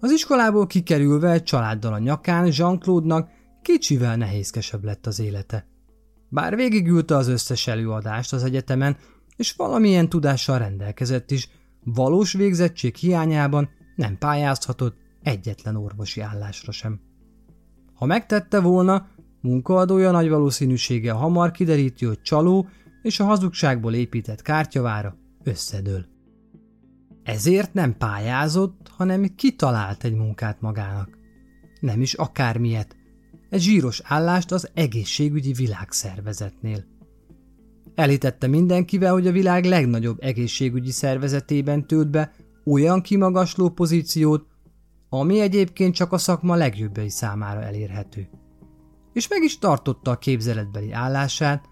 Az 0.00 0.10
iskolából 0.10 0.66
kikerülve 0.66 1.42
családdal 1.42 1.92
a 1.92 1.98
nyakán 1.98 2.48
Jean-Claude-nak 2.52 3.28
kicsivel 3.62 4.16
nehézkesebb 4.16 4.84
lett 4.84 5.06
az 5.06 5.20
élete. 5.20 5.66
Bár 6.28 6.56
végigülte 6.56 7.16
az 7.16 7.28
összes 7.28 7.66
előadást 7.66 8.32
az 8.32 8.44
egyetemen, 8.44 8.96
és 9.36 9.52
valamilyen 9.52 10.08
tudással 10.08 10.58
rendelkezett 10.58 11.30
is, 11.30 11.48
valós 11.84 12.32
végzettség 12.32 12.94
hiányában 12.94 13.68
nem 13.96 14.18
pályázhatott 14.18 14.96
egyetlen 15.22 15.76
orvosi 15.76 16.20
állásra 16.20 16.72
sem. 16.72 17.00
Ha 17.94 18.06
megtette 18.06 18.60
volna, 18.60 19.06
munkaadója 19.40 20.10
nagy 20.10 20.28
valószínűséggel 20.28 21.16
hamar 21.16 21.50
kideríti, 21.50 22.04
hogy 22.04 22.22
csaló 22.22 22.68
és 23.02 23.20
a 23.20 23.24
hazugságból 23.24 23.94
épített 23.94 24.42
kártyavára 24.42 25.16
összedől. 25.42 26.06
Ezért 27.22 27.74
nem 27.74 27.96
pályázott, 27.96 28.90
hanem 28.96 29.34
kitalált 29.34 30.04
egy 30.04 30.14
munkát 30.14 30.60
magának. 30.60 31.18
Nem 31.80 32.00
is 32.00 32.14
akármilyet, 32.14 32.96
egy 33.50 33.60
zsíros 33.60 34.00
állást 34.04 34.52
az 34.52 34.70
egészségügyi 34.74 35.52
világszervezetnél. 35.52 36.84
Elítette 37.94 38.46
mindenkivel, 38.46 39.12
hogy 39.12 39.26
a 39.26 39.32
világ 39.32 39.64
legnagyobb 39.64 40.22
egészségügyi 40.22 40.90
szervezetében 40.90 41.86
tölt 41.86 42.10
be 42.10 42.32
olyan 42.64 43.02
kimagasló 43.02 43.68
pozíciót, 43.68 44.46
ami 45.08 45.40
egyébként 45.40 45.94
csak 45.94 46.12
a 46.12 46.18
szakma 46.18 46.54
legjobbjai 46.54 47.08
számára 47.08 47.62
elérhető. 47.62 48.28
És 49.12 49.28
meg 49.28 49.42
is 49.42 49.58
tartotta 49.58 50.10
a 50.10 50.18
képzeletbeli 50.18 50.92
állását 50.92 51.68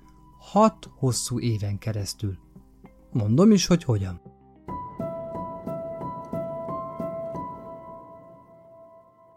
hat 0.50 0.90
hosszú 0.98 1.40
éven 1.40 1.78
keresztül. 1.78 2.38
Mondom 3.12 3.50
is, 3.50 3.66
hogy 3.66 3.84
hogyan. 3.84 4.20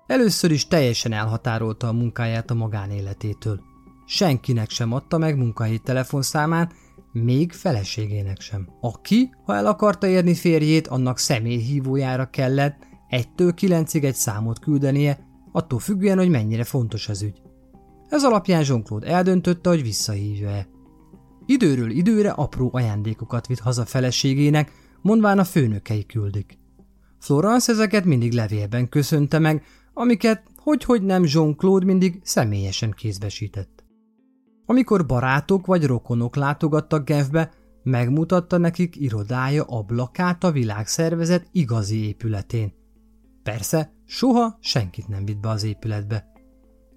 Először 0.08 0.52
is 0.52 0.68
teljesen 0.68 1.12
elhatárolta 1.12 1.88
a 1.88 1.94
munkáját 1.94 2.52
a 2.52 2.54
magánéletétől. 2.54 3.60
Senkinek 4.06 4.70
sem 4.70 4.94
adta 4.94 5.18
meg 5.18 5.38
munkahelyi 5.38 5.80
telefonszámát, 5.80 6.74
még 7.12 7.52
feleségének 7.52 8.42
sem. 8.42 8.70
Aki, 8.82 9.30
ha 9.46 9.56
el 9.56 9.66
akarta 9.66 10.08
érni 10.08 10.34
férjét, 10.34 10.88
annak 10.88 11.18
személyhívójára 11.18 12.30
kellett 12.30 12.88
egytől 13.10 13.54
kilencig 13.54 14.04
egy 14.04 14.16
számot 14.16 14.60
küldenie, 14.60 15.20
attól 15.52 15.80
függően, 15.80 16.18
hogy 16.18 16.30
mennyire 16.30 16.64
fontos 16.64 17.10
az 17.10 17.22
ügy. 17.22 17.42
Ez 18.10 18.24
alapján 18.24 18.64
Jean-Claude 18.68 19.08
eldöntötte, 19.08 19.70
hogy 19.70 19.82
visszahívja-e. 19.82 20.68
Időről 21.52 21.90
időre 21.90 22.30
apró 22.30 22.70
ajándékokat 22.74 23.48
vitt 23.48 23.60
haza 23.60 23.86
feleségének, 23.86 24.72
mondván 25.02 25.40
a 25.40 25.44
főnökei 25.44 26.06
küldik. 26.06 26.58
Florence 27.20 27.72
ezeket 27.72 28.06
mindig 28.06 28.34
levélben 28.34 28.90
köszönte 28.90 29.40
meg, 29.40 29.64
amiket 29.94 30.44
hogy-hogy 30.58 31.04
nem 31.04 31.24
Jean-Claude 31.26 31.86
mindig 31.86 32.20
személyesen 32.24 32.92
kézbesített. 32.92 33.84
Amikor 34.66 35.06
barátok 35.06 35.66
vagy 35.66 35.86
rokonok 35.86 36.36
látogattak 36.36 37.06
Genfbe, 37.06 37.52
megmutatta 37.84 38.58
nekik 38.58 38.96
irodája 38.96 39.64
ablakát 39.64 40.44
a 40.44 40.52
világszervezet 40.52 41.48
igazi 41.52 42.06
épületén. 42.08 42.74
Persze, 43.44 43.94
soha 44.06 44.58
senkit 44.60 45.08
nem 45.08 45.26
vitt 45.26 45.40
be 45.40 45.50
az 45.50 45.64
épületbe. 45.64 46.32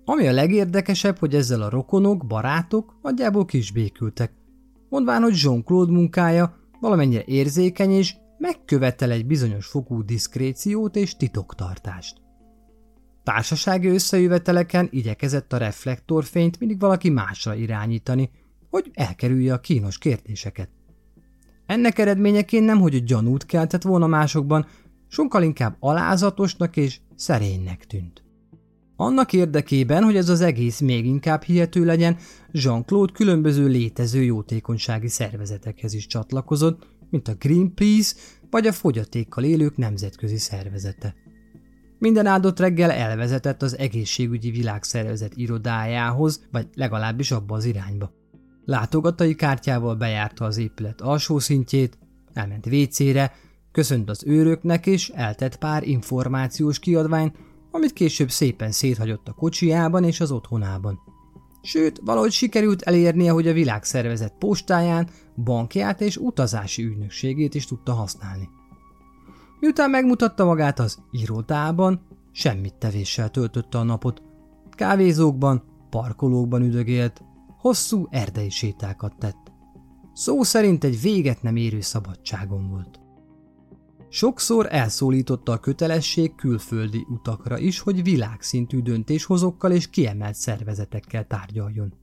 Ami 0.05 0.27
a 0.27 0.33
legérdekesebb, 0.33 1.19
hogy 1.19 1.35
ezzel 1.35 1.62
a 1.62 1.71
rokonok, 1.71 2.27
barátok 2.27 2.95
nagyjából 3.03 3.45
kisbékültek, 3.45 4.43
mondván, 4.95 5.23
hogy 5.23 5.41
Jean-Claude 5.43 5.93
munkája 5.93 6.57
valamennyire 6.81 7.23
érzékeny 7.25 7.91
és 7.91 8.15
megkövetel 8.39 9.11
egy 9.11 9.27
bizonyos 9.27 9.67
fokú 9.67 10.05
diszkréciót 10.05 10.97
és 10.97 11.17
titoktartást. 11.17 12.17
Társasági 13.23 13.89
összejöveteleken 13.89 14.89
igyekezett 14.91 15.53
a 15.53 15.57
reflektorfényt 15.57 16.59
mindig 16.59 16.81
valaki 16.81 17.11
másra 17.11 17.55
irányítani, 17.55 18.31
hogy 18.71 18.91
elkerülje 18.93 19.53
a 19.53 19.61
kínos 19.61 19.99
kérdéseket. 19.99 20.69
Ennek 21.67 21.99
eredményeként 21.99 22.65
nem, 22.65 22.81
hogy 22.81 23.05
gyanút 23.05 23.47
keltett 23.47 23.83
volna 23.83 24.07
másokban, 24.07 24.67
sokkal 25.09 25.43
inkább 25.43 25.77
alázatosnak 25.81 26.77
és 26.77 27.01
szerénynek 27.15 27.87
tűnt. 27.87 28.24
Annak 28.97 29.33
érdekében, 29.33 30.05
hogy 30.05 30.17
ez 30.17 30.29
az 30.29 30.41
egész 30.41 30.81
még 30.81 31.07
inkább 31.07 31.43
hihető 31.43 31.85
legyen, 31.85 32.17
Jean-Claude 32.51 33.13
különböző 33.13 33.67
létező 33.67 34.23
jótékonysági 34.23 35.09
szervezetekhez 35.09 35.95
is 35.95 36.07
csatlakozott, 36.07 36.87
mint 37.11 37.29
a 37.29 37.35
Greenpeace 37.35 38.15
vagy 38.51 38.67
a 38.67 38.73
fogyatékkal 38.73 39.45
élők 39.45 39.77
nemzetközi 39.77 40.39
szervezete. 40.39 41.15
Minden 41.99 42.27
áldott 42.27 42.59
reggel 42.61 42.91
elvezetett 42.91 43.63
az 43.63 43.79
egészségügyi 43.79 44.51
világszervezet 44.51 45.37
irodájához, 45.37 46.47
vagy 46.53 46.67
legalábbis 46.75 47.31
abba 47.31 47.55
az 47.55 47.65
irányba. 47.65 48.13
Látogatai 48.65 49.35
kártyával 49.35 49.95
bejárta 49.95 50.45
az 50.45 50.59
épület 50.59 51.01
alsó 51.01 51.39
szintjét, 51.39 51.99
elment 52.33 52.67
WC-re, 52.67 53.33
köszönt 53.73 54.11
az 54.11 54.23
őröknek 54.27 54.87
és 54.87 55.09
eltett 55.09 55.57
pár 55.57 55.83
információs 55.83 56.79
kiadványt, 56.79 57.37
amit 57.75 57.93
később 57.93 58.31
szépen 58.31 58.71
széthagyott 58.71 59.29
a 59.29 59.33
kocsijában 59.33 60.05
és 60.05 60.21
az 60.21 60.31
otthonában. 60.31 61.01
Sőt, 61.63 62.01
valahogy 62.05 62.31
sikerült 62.31 62.83
elérnie, 62.83 63.31
hogy 63.31 63.49
a 63.49 63.53
világszervezet 63.53 64.35
postáján, 64.39 65.09
bankját 65.45 66.01
és 66.01 66.17
utazási 66.17 66.83
ügynökségét 66.83 67.55
is 67.55 67.67
tudta 67.67 67.93
használni. 67.93 68.49
Miután 69.61 69.91
megmutatta 69.91 70.45
magát 70.45 70.79
az 70.79 70.99
irodában, 71.11 72.07
semmit 72.33 72.75
tevéssel 72.75 73.31
töltötte 73.31 73.79
a 73.79 73.83
napot. 73.83 74.23
Kávézókban, 74.71 75.63
parkolókban 75.91 76.63
üdögélt, 76.63 77.23
hosszú 77.59 78.07
erdei 78.11 78.51
sétákat 78.51 79.19
tett. 79.19 79.53
Szó 80.13 80.43
szerint 80.43 80.85
egy 80.85 81.01
véget 81.01 81.43
nem 81.43 81.57
érő 81.57 81.81
szabadságon 81.81 82.69
volt. 82.69 83.04
Sokszor 84.14 84.66
elszólította 84.70 85.53
a 85.53 85.59
kötelesség 85.59 86.35
külföldi 86.35 87.07
utakra 87.09 87.59
is, 87.59 87.79
hogy 87.79 88.03
világszintű 88.03 88.81
döntéshozókkal 88.81 89.72
és 89.72 89.90
kiemelt 89.90 90.35
szervezetekkel 90.35 91.27
tárgyaljon. 91.27 91.94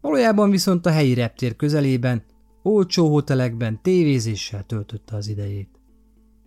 Valójában 0.00 0.50
viszont 0.50 0.86
a 0.86 0.90
helyi 0.90 1.14
reptér 1.14 1.56
közelében, 1.56 2.24
olcsó 2.62 3.08
hotelekben 3.08 3.82
tévézéssel 3.82 4.64
töltötte 4.64 5.16
az 5.16 5.28
idejét 5.28 5.78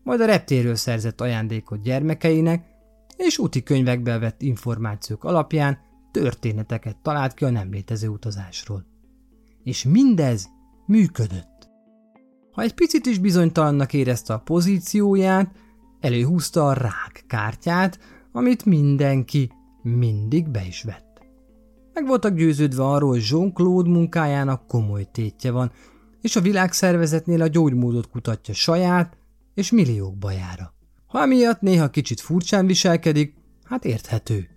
majd 0.03 0.21
a 0.21 0.25
reptéről 0.25 0.75
szerzett 0.75 1.21
ajándékot 1.21 1.81
gyermekeinek, 1.81 2.65
és 3.17 3.37
úti 3.37 3.63
könyvekbe 3.63 4.17
vett 4.17 4.41
információk 4.41 5.23
alapján 5.23 5.79
történeteket 6.11 6.97
talált 6.97 7.33
ki 7.33 7.45
a 7.45 7.49
nem 7.49 7.71
létező 7.71 8.07
utazásról. 8.07 8.85
És 9.63 9.83
mindez 9.83 10.49
működött. 10.85 11.50
Ha 12.51 12.61
egy 12.61 12.73
picit 12.73 13.05
is 13.05 13.17
bizonytalannak 13.17 13.93
érezte 13.93 14.33
a 14.33 14.39
pozícióját, 14.39 15.51
előhúzta 15.99 16.67
a 16.67 16.73
rák 16.73 17.23
kártyát, 17.27 17.99
amit 18.31 18.65
mindenki 18.65 19.51
mindig 19.81 20.49
be 20.49 20.65
is 20.67 20.83
vett. 20.83 21.21
Meg 21.93 22.05
voltak 22.07 22.35
győződve 22.35 22.83
arról, 22.83 23.09
hogy 23.09 23.27
Jean-Claude 23.29 23.89
munkájának 23.89 24.67
komoly 24.67 25.07
tétje 25.11 25.51
van, 25.51 25.71
és 26.21 26.35
a 26.35 26.41
világszervezetnél 26.41 27.41
a 27.41 27.47
gyógymódot 27.47 28.09
kutatja 28.09 28.53
saját 28.53 29.17
és 29.53 29.71
milliók 29.71 30.17
bajára. 30.17 30.73
Ha 31.07 31.21
emiatt 31.21 31.61
néha 31.61 31.89
kicsit 31.89 32.19
furcsán 32.19 32.65
viselkedik, 32.65 33.33
hát 33.63 33.85
érthető. 33.85 34.47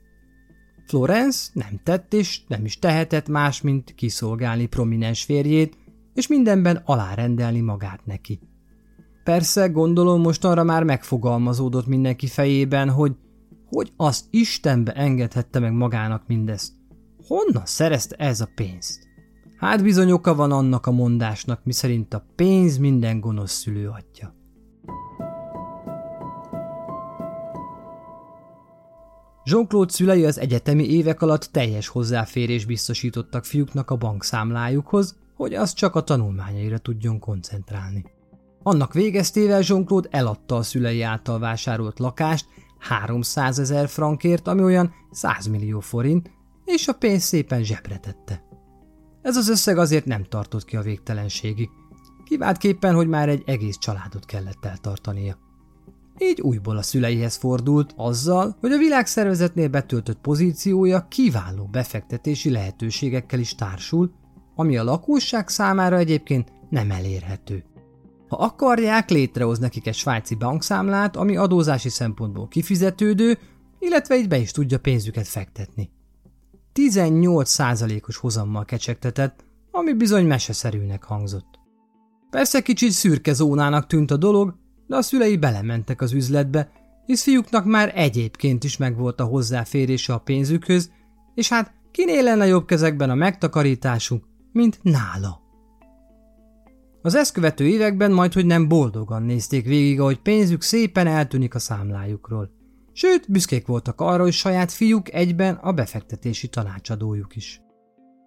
Florence 0.86 1.50
nem 1.52 1.80
tett 1.84 2.12
és 2.12 2.40
nem 2.46 2.64
is 2.64 2.78
tehetett 2.78 3.28
más, 3.28 3.60
mint 3.60 3.94
kiszolgálni 3.94 4.66
prominens 4.66 5.22
férjét, 5.22 5.76
és 6.14 6.26
mindenben 6.26 6.82
alárendelni 6.84 7.60
magát 7.60 8.06
neki. 8.06 8.40
Persze, 9.24 9.68
gondolom 9.68 10.20
most 10.20 10.44
arra 10.44 10.64
már 10.64 10.84
megfogalmazódott 10.84 11.86
mindenki 11.86 12.26
fejében, 12.26 12.90
hogy 12.90 13.12
hogy 13.74 13.92
az 13.96 14.24
Istenbe 14.30 14.92
engedhette 14.92 15.58
meg 15.58 15.72
magának 15.72 16.26
mindezt. 16.26 16.72
Honnan 17.26 17.66
szerezte 17.66 18.16
ez 18.16 18.40
a 18.40 18.48
pénzt? 18.54 19.08
Hát 19.56 19.82
bizony 19.82 20.10
oka 20.10 20.34
van 20.34 20.52
annak 20.52 20.86
a 20.86 20.90
mondásnak, 20.90 21.64
miszerint 21.64 22.14
a 22.14 22.26
pénz 22.34 22.76
minden 22.76 23.20
gonosz 23.20 23.52
szülő 23.52 23.88
atya. 23.88 24.34
Jean-Claude 29.44 29.92
szülei 29.92 30.24
az 30.24 30.38
egyetemi 30.38 30.88
évek 30.88 31.22
alatt 31.22 31.44
teljes 31.44 31.88
hozzáférés 31.88 32.64
biztosítottak 32.64 33.44
fiúknak 33.44 33.90
a 33.90 33.96
bankszámlájukhoz, 33.96 35.16
hogy 35.36 35.54
az 35.54 35.72
csak 35.72 35.94
a 35.94 36.02
tanulmányaira 36.02 36.78
tudjon 36.78 37.18
koncentrálni. 37.18 38.04
Annak 38.62 38.92
végeztével 38.92 39.62
Jean-Claude 39.64 40.08
eladta 40.10 40.56
a 40.56 40.62
szülei 40.62 41.02
által 41.02 41.38
vásárolt 41.38 41.98
lakást 41.98 42.46
300 42.78 43.58
ezer 43.58 43.88
frankért, 43.88 44.48
ami 44.48 44.62
olyan 44.62 44.92
100 45.10 45.46
millió 45.46 45.80
forint, 45.80 46.30
és 46.64 46.88
a 46.88 46.92
pénz 46.92 47.22
szépen 47.22 47.62
zsebre 47.62 47.98
tette. 47.98 48.42
Ez 49.22 49.36
az 49.36 49.48
összeg 49.48 49.78
azért 49.78 50.04
nem 50.04 50.24
tartott 50.24 50.64
ki 50.64 50.76
a 50.76 50.82
végtelenségig, 50.82 51.68
kiváltképpen, 52.24 52.94
hogy 52.94 53.08
már 53.08 53.28
egy 53.28 53.42
egész 53.46 53.78
családot 53.78 54.24
kellett 54.24 54.64
eltartania 54.64 55.44
így 56.18 56.40
újból 56.40 56.76
a 56.76 56.82
szüleihez 56.82 57.36
fordult, 57.36 57.92
azzal, 57.96 58.56
hogy 58.60 58.72
a 58.72 58.78
világszervezetnél 58.78 59.68
betöltött 59.68 60.20
pozíciója 60.20 61.06
kiváló 61.08 61.68
befektetési 61.72 62.50
lehetőségekkel 62.50 63.38
is 63.38 63.54
társul, 63.54 64.12
ami 64.54 64.76
a 64.76 64.84
lakosság 64.84 65.48
számára 65.48 65.96
egyébként 65.96 66.52
nem 66.70 66.90
elérhető. 66.90 67.64
Ha 68.28 68.36
akarják, 68.36 69.10
létrehoz 69.10 69.58
nekik 69.58 69.86
egy 69.86 69.94
svájci 69.94 70.34
bankszámlát, 70.34 71.16
ami 71.16 71.36
adózási 71.36 71.88
szempontból 71.88 72.48
kifizetődő, 72.48 73.38
illetve 73.78 74.16
így 74.16 74.28
be 74.28 74.38
is 74.38 74.50
tudja 74.50 74.78
pénzüket 74.78 75.26
fektetni. 75.26 75.90
18%-os 76.74 78.16
hozammal 78.16 78.64
kecsegtetett, 78.64 79.44
ami 79.70 79.92
bizony 79.92 80.26
meseszerűnek 80.26 81.04
hangzott. 81.04 81.58
Persze 82.30 82.60
kicsit 82.60 82.90
szürke 82.90 83.32
zónának 83.32 83.86
tűnt 83.86 84.10
a 84.10 84.16
dolog, 84.16 84.54
de 84.86 84.96
a 84.96 85.02
szülei 85.02 85.36
belementek 85.36 86.00
az 86.00 86.12
üzletbe, 86.12 86.70
hisz 87.06 87.22
fiúknak 87.22 87.64
már 87.64 87.92
egyébként 87.94 88.64
is 88.64 88.76
megvolt 88.76 89.20
a 89.20 89.24
hozzáférése 89.24 90.12
a 90.12 90.18
pénzükhöz, 90.18 90.90
és 91.34 91.48
hát 91.48 91.72
kinél 91.90 92.22
lenne 92.22 92.46
jobb 92.46 92.66
kezekben 92.66 93.10
a 93.10 93.14
megtakarításuk, 93.14 94.24
mint 94.54 94.78
nála. 94.82 95.42
Az 97.02 97.14
ezt 97.14 97.32
követő 97.32 97.66
években 97.66 98.12
majd, 98.12 98.32
hogy 98.32 98.46
nem 98.46 98.68
boldogan 98.68 99.22
nézték 99.22 99.64
végig, 99.64 100.00
ahogy 100.00 100.20
pénzük 100.20 100.62
szépen 100.62 101.06
eltűnik 101.06 101.54
a 101.54 101.58
számlájukról. 101.58 102.50
Sőt, 102.92 103.30
büszkék 103.30 103.66
voltak 103.66 104.00
arra, 104.00 104.22
hogy 104.22 104.32
saját 104.32 104.72
fiúk 104.72 105.12
egyben 105.12 105.54
a 105.54 105.72
befektetési 105.72 106.48
tanácsadójuk 106.48 107.36
is. 107.36 107.60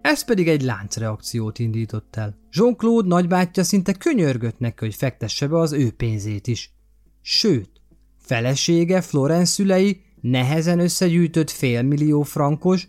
Ez 0.01 0.25
pedig 0.25 0.47
egy 0.47 0.61
láncreakciót 0.61 1.59
indított 1.59 2.15
el. 2.15 2.37
Jean-Claude 2.51 3.07
nagybátyja 3.07 3.63
szinte 3.63 3.93
könyörgött 3.93 4.59
neki, 4.59 4.85
hogy 4.85 4.95
fektesse 4.95 5.47
be 5.47 5.57
az 5.57 5.71
ő 5.73 5.91
pénzét 5.91 6.47
is. 6.47 6.73
Sőt, 7.21 7.69
felesége 8.17 9.01
Florence 9.01 9.51
szülei 9.51 10.01
nehezen 10.21 10.79
összegyűjtött 10.79 11.49
félmillió 11.49 12.21
frankos, 12.21 12.87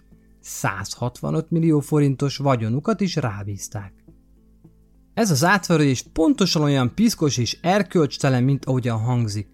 165 0.49 1.51
millió 1.51 1.81
forintos 1.81 2.37
vagyonukat 2.37 3.01
is 3.01 3.17
rábízták. 3.17 3.93
Ez 5.15 5.31
az 5.31 5.45
átverés 5.45 6.05
pontosan 6.13 6.63
olyan 6.63 6.95
piszkos 6.95 7.37
és 7.37 7.59
erkölcstelen, 7.63 8.43
mint 8.45 8.65
ahogyan 8.65 8.99
hangzik. 8.99 9.49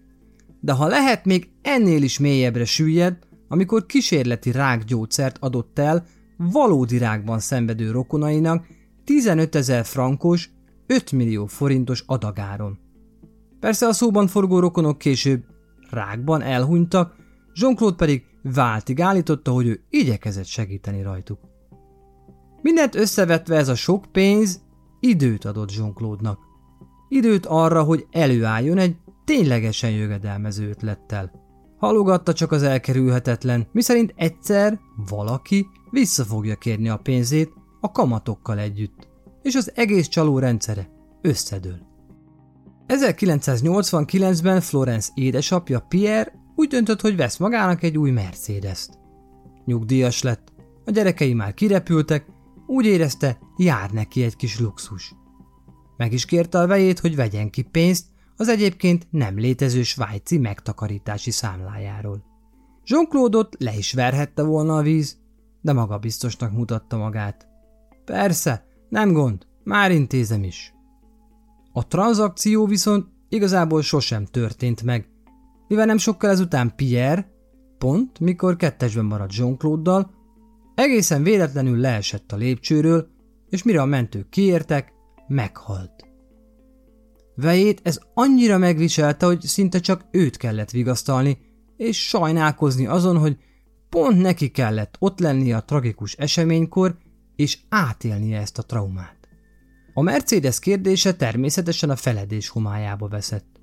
De 0.59 0.71
ha 0.71 0.87
lehet, 0.87 1.25
még 1.25 1.49
ennél 1.61 2.03
is 2.03 2.19
mélyebbre 2.19 2.65
süllyed, 2.65 3.17
amikor 3.47 3.85
kísérleti 3.85 4.51
rákgyógyszert 4.51 5.37
adott 5.39 5.79
el 5.79 6.05
valódi 6.37 6.97
rákban 6.97 7.39
szenvedő 7.39 7.91
rokonainak 7.91 8.67
15 9.03 9.55
ezer 9.55 9.85
frankos, 9.85 10.49
5 10.87 11.11
millió 11.11 11.45
forintos 11.45 12.03
adagáron. 12.05 12.79
Persze 13.59 13.87
a 13.87 13.93
szóban 13.93 14.27
forgó 14.27 14.59
rokonok 14.59 14.97
később 14.97 15.43
rákban 15.89 16.41
elhunytak, 16.41 17.15
Jean-Claude 17.53 17.95
pedig 17.95 18.23
váltig 18.53 19.01
állította, 19.01 19.51
hogy 19.51 19.67
ő 19.67 19.83
igyekezett 19.89 20.45
segíteni 20.45 21.01
rajtuk. 21.01 21.39
Mindent 22.61 22.95
összevetve 22.95 23.55
ez 23.55 23.67
a 23.67 23.75
sok 23.75 24.05
pénz 24.11 24.61
időt 24.99 25.45
adott 25.45 25.75
Jean-Claude-nak. 25.75 26.39
Időt 27.09 27.45
arra, 27.45 27.83
hogy 27.83 28.07
előálljon 28.11 28.77
egy 28.77 28.95
ténylegesen 29.25 29.91
jövedelmező 29.91 30.69
ötlettel. 30.69 31.31
Halogatta 31.77 32.33
csak 32.33 32.51
az 32.51 32.63
elkerülhetetlen, 32.63 33.67
miszerint 33.71 34.13
egyszer 34.15 34.79
valaki 35.09 35.67
vissza 35.91 36.23
fogja 36.23 36.55
kérni 36.55 36.89
a 36.89 36.97
pénzét 36.97 37.53
a 37.81 37.91
kamatokkal 37.91 38.59
együtt, 38.59 39.07
és 39.41 39.55
az 39.55 39.71
egész 39.75 40.07
csaló 40.07 40.39
rendszere 40.39 40.89
összedől. 41.21 41.77
1989-ben 42.87 44.61
Florence 44.61 45.11
édesapja 45.15 45.79
Pierre 45.79 46.44
úgy 46.55 46.67
döntött, 46.67 47.01
hogy 47.01 47.15
vesz 47.15 47.37
magának 47.37 47.83
egy 47.83 47.97
új 47.97 48.11
Mercedes-t. 48.11 48.99
Nyugdíjas 49.65 50.21
lett, 50.21 50.53
a 50.85 50.91
gyerekei 50.91 51.33
már 51.33 51.53
kirepültek, 51.53 52.25
úgy 52.67 52.85
érezte, 52.85 53.39
jár 53.57 53.91
neki 53.91 54.23
egy 54.23 54.35
kis 54.35 54.59
luxus. 54.59 55.15
Meg 55.97 56.13
is 56.13 56.25
kérte 56.25 56.59
a 56.59 56.67
vejét, 56.67 56.99
hogy 56.99 57.15
vegyen 57.15 57.49
ki 57.49 57.61
pénzt 57.61 58.05
az 58.37 58.47
egyébként 58.47 59.07
nem 59.09 59.37
létező 59.37 59.83
svájci 59.83 60.37
megtakarítási 60.37 61.31
számlájáról. 61.31 62.23
jean 62.83 63.07
le 63.57 63.77
is 63.77 63.93
verhette 63.93 64.43
volna 64.43 64.77
a 64.77 64.81
víz, 64.81 65.17
de 65.61 65.73
maga 65.73 65.97
biztosnak 65.97 66.51
mutatta 66.51 66.97
magát. 66.97 67.47
Persze, 68.05 68.65
nem 68.89 69.13
gond, 69.13 69.45
már 69.63 69.91
intézem 69.91 70.43
is. 70.43 70.73
A 71.71 71.87
tranzakció 71.87 72.65
viszont 72.65 73.07
igazából 73.29 73.81
sosem 73.81 74.25
történt 74.25 74.83
meg, 74.83 75.09
mivel 75.67 75.85
nem 75.85 75.97
sokkal 75.97 76.29
ezután 76.29 76.75
Pierre, 76.75 77.31
pont 77.77 78.19
mikor 78.19 78.55
kettesben 78.55 79.05
maradt 79.05 79.35
Jean-Claude-dal, 79.35 80.11
egészen 80.75 81.23
véletlenül 81.23 81.77
leesett 81.77 82.31
a 82.31 82.35
lépcsőről, 82.35 83.07
és 83.49 83.63
mire 83.63 83.81
a 83.81 83.85
mentők 83.85 84.29
kiértek, 84.29 84.93
meghalt. 85.27 86.05
Vejét 87.35 87.79
ez 87.83 87.99
annyira 88.13 88.57
megviselte, 88.57 89.25
hogy 89.25 89.41
szinte 89.41 89.79
csak 89.79 90.05
őt 90.11 90.37
kellett 90.37 90.71
vigasztalni, 90.71 91.37
és 91.77 92.07
sajnálkozni 92.07 92.85
azon, 92.87 93.17
hogy 93.17 93.37
pont 93.89 94.21
neki 94.21 94.49
kellett 94.49 94.95
ott 94.99 95.19
lenni 95.19 95.53
a 95.53 95.63
tragikus 95.63 96.13
eseménykor, 96.13 96.97
és 97.35 97.59
átélnie 97.69 98.39
ezt 98.39 98.57
a 98.57 98.63
traumát. 98.63 99.17
A 99.93 100.01
Mercedes 100.01 100.59
kérdése 100.59 101.13
természetesen 101.13 101.89
a 101.89 101.95
feledés 101.95 102.47
homályába 102.47 103.07
veszett. 103.07 103.59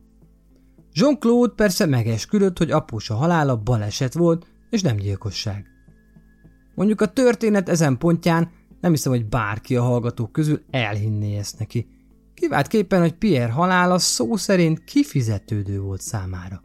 Jean-Claude 0.95 1.53
persze 1.55 1.87
megesküdött, 1.87 2.59
hogy 2.59 2.71
apósa 2.71 3.15
halála 3.15 3.57
baleset 3.57 4.15
volt, 4.15 4.47
és 4.71 4.83
nem 4.83 4.97
gyilkosság. 4.97 5.67
Mondjuk 6.75 7.01
a 7.01 7.13
történet 7.13 7.69
ezen 7.69 7.99
pontján 7.99 8.51
nem 8.81 8.91
hiszem, 8.91 9.13
hogy 9.13 9.29
bárki 9.29 9.77
a 9.77 9.83
hallgatók 9.83 10.33
közül 10.33 10.63
elhinné 10.71 11.37
ezt 11.37 11.59
neki. 11.59 11.87
Kiváltképpen, 12.35 13.01
hogy 13.01 13.15
Pierre 13.15 13.53
halála 13.53 13.99
szó 13.99 14.37
szerint 14.37 14.85
kifizetődő 14.85 15.81
volt 15.81 16.01
számára. 16.01 16.63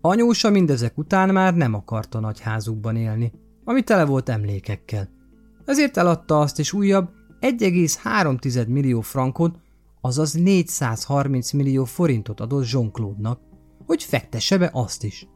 Anyósa 0.00 0.50
mindezek 0.50 0.98
után 0.98 1.32
már 1.32 1.54
nem 1.54 1.74
akarta 1.74 2.20
nagyházukban 2.20 2.96
élni, 2.96 3.32
ami 3.64 3.82
tele 3.82 4.04
volt 4.04 4.28
emlékekkel. 4.28 5.08
Ezért 5.64 5.96
eladta 5.96 6.40
azt 6.40 6.58
és 6.58 6.72
újabb 6.72 7.08
1,3 7.40 8.66
millió 8.68 9.00
frankot, 9.00 9.58
azaz 10.00 10.32
430 10.32 11.52
millió 11.52 11.84
forintot 11.84 12.40
adott 12.40 12.70
Jean-Claude-nak, 12.70 13.40
hogy 13.86 14.02
fektesse 14.02 14.58
be 14.58 14.70
azt 14.72 15.04
is. 15.04 15.26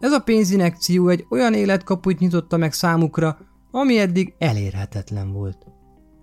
Ez 0.00 0.12
a 0.12 0.18
pénzinekció 0.18 1.08
egy 1.08 1.26
olyan 1.30 1.54
életkaput 1.54 2.18
nyitotta 2.18 2.56
meg 2.56 2.72
számukra, 2.72 3.38
ami 3.70 3.98
eddig 3.98 4.34
elérhetetlen 4.38 5.32
volt. 5.32 5.66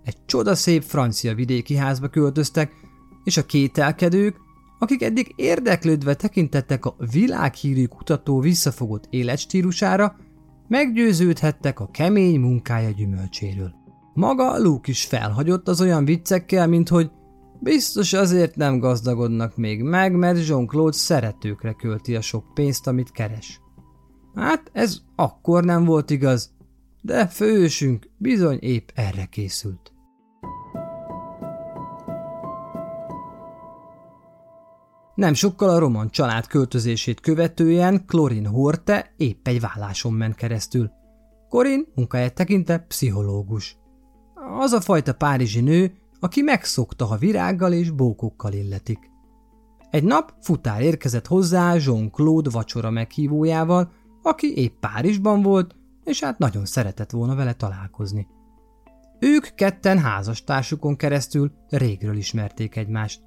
Egy 0.03 0.25
csodaszép 0.25 0.83
francia 0.83 1.35
vidéki 1.35 1.75
házba 1.75 2.07
költöztek, 2.07 2.71
és 3.23 3.37
a 3.37 3.45
kételkedők, 3.45 4.35
akik 4.79 5.03
eddig 5.03 5.33
érdeklődve 5.35 6.13
tekintettek 6.13 6.85
a 6.85 6.95
világhírű 7.11 7.85
kutató 7.85 8.39
visszafogott 8.39 9.07
életstílusára, 9.09 10.15
meggyőződhettek 10.67 11.79
a 11.79 11.89
kemény 11.91 12.39
munkája 12.39 12.89
gyümölcséről. 12.89 13.73
Maga 14.13 14.57
Luke 14.57 14.91
is 14.91 15.05
felhagyott 15.05 15.67
az 15.67 15.81
olyan 15.81 16.05
viccekkel, 16.05 16.67
mint 16.67 16.89
hogy 16.89 17.11
biztos 17.65 18.13
azért 18.13 18.55
nem 18.55 18.79
gazdagodnak 18.79 19.57
még 19.57 19.83
meg, 19.83 20.15
mert 20.15 20.47
Jean-Claude 20.47 20.97
szeretőkre 20.97 21.73
költi 21.73 22.15
a 22.15 22.21
sok 22.21 22.53
pénzt, 22.53 22.87
amit 22.87 23.11
keres. 23.11 23.61
Hát 24.35 24.69
ez 24.73 24.97
akkor 25.15 25.63
nem 25.63 25.85
volt 25.85 26.09
igaz, 26.09 26.53
de 27.01 27.27
fősünk 27.27 28.09
bizony 28.17 28.57
épp 28.61 28.89
erre 28.93 29.25
készült. 29.25 29.93
Nem 35.15 35.33
sokkal 35.33 35.69
a 35.69 35.79
roman 35.79 36.09
család 36.09 36.47
költözését 36.47 37.19
követően 37.19 38.05
Clorin 38.05 38.45
Horte 38.45 39.13
épp 39.17 39.47
egy 39.47 39.59
válláson 39.59 40.13
ment 40.13 40.35
keresztül. 40.35 40.91
Corin 41.49 41.85
munkáját 41.95 42.33
tekinte 42.33 42.77
pszichológus. 42.77 43.77
Az 44.59 44.71
a 44.71 44.81
fajta 44.81 45.13
párizsi 45.13 45.61
nő, 45.61 45.97
aki 46.25 46.41
megszokta, 46.41 47.05
ha 47.05 47.17
virággal 47.17 47.73
és 47.73 47.91
bókokkal 47.91 48.53
illetik. 48.53 48.99
Egy 49.89 50.03
nap 50.03 50.33
futár 50.41 50.81
érkezett 50.81 51.27
hozzá 51.27 51.75
Jean-Claude 51.75 52.49
vacsora 52.49 52.89
meghívójával, 52.89 53.91
aki 54.21 54.57
épp 54.57 54.79
Párizsban 54.79 55.41
volt, 55.41 55.75
és 56.03 56.23
hát 56.23 56.37
nagyon 56.37 56.65
szeretett 56.65 57.11
volna 57.11 57.35
vele 57.35 57.53
találkozni. 57.53 58.27
Ők 59.19 59.55
ketten 59.55 59.99
házastársukon 59.99 60.95
keresztül 60.95 61.51
régről 61.69 62.15
ismerték 62.15 62.75
egymást. 62.75 63.21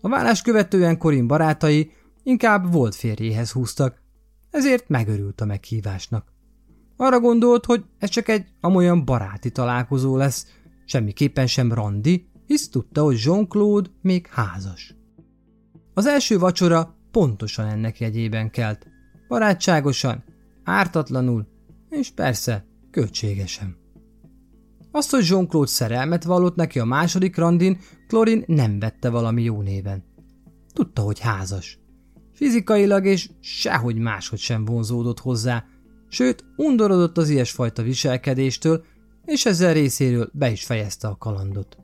A 0.00 0.08
vállás 0.08 0.42
követően 0.42 0.98
Korin 0.98 1.26
barátai 1.26 1.90
inkább 2.22 2.72
volt 2.72 2.94
férjéhez 2.94 3.52
húztak, 3.52 4.02
ezért 4.50 4.88
megörült 4.88 5.40
a 5.40 5.44
meghívásnak. 5.44 6.32
Arra 6.96 7.20
gondolt, 7.20 7.64
hogy 7.64 7.84
ez 7.98 8.08
csak 8.08 8.28
egy 8.28 8.46
amolyan 8.60 9.04
baráti 9.04 9.50
találkozó 9.50 10.16
lesz, 10.16 10.46
semmiképpen 10.90 11.46
sem 11.46 11.72
randi, 11.72 12.28
hisz 12.46 12.68
tudta, 12.68 13.02
hogy 13.02 13.20
Jean-Claude 13.24 13.90
még 14.02 14.26
házas. 14.26 14.94
Az 15.94 16.06
első 16.06 16.38
vacsora 16.38 16.96
pontosan 17.10 17.66
ennek 17.66 18.00
jegyében 18.00 18.50
kelt. 18.50 18.86
Barátságosan, 19.28 20.24
ártatlanul, 20.64 21.46
és 21.90 22.10
persze, 22.10 22.66
költségesen. 22.90 23.76
Azt, 24.90 25.10
hogy 25.10 25.26
Jean-Claude 25.28 25.70
szerelmet 25.70 26.24
vallott 26.24 26.56
neki 26.56 26.78
a 26.78 26.84
második 26.84 27.36
randin, 27.36 27.78
Clorin 28.08 28.44
nem 28.46 28.78
vette 28.78 29.08
valami 29.10 29.42
jó 29.42 29.62
néven. 29.62 30.04
Tudta, 30.72 31.02
hogy 31.02 31.18
házas. 31.18 31.78
Fizikailag 32.32 33.06
és 33.06 33.30
sehogy 33.40 33.96
máshogy 33.96 34.38
sem 34.38 34.64
vonzódott 34.64 35.20
hozzá, 35.20 35.64
sőt, 36.08 36.44
undorodott 36.56 37.18
az 37.18 37.28
ilyesfajta 37.28 37.82
viselkedéstől, 37.82 38.84
és 39.24 39.46
ezzel 39.46 39.72
részéről 39.72 40.30
be 40.32 40.50
is 40.50 40.64
fejezte 40.64 41.08
a 41.08 41.16
kalandot. 41.16 41.76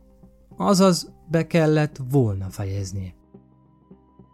Azaz, 0.57 1.13
be 1.31 1.47
kellett 1.47 2.01
volna 2.11 2.51
fejeznie. 2.51 3.15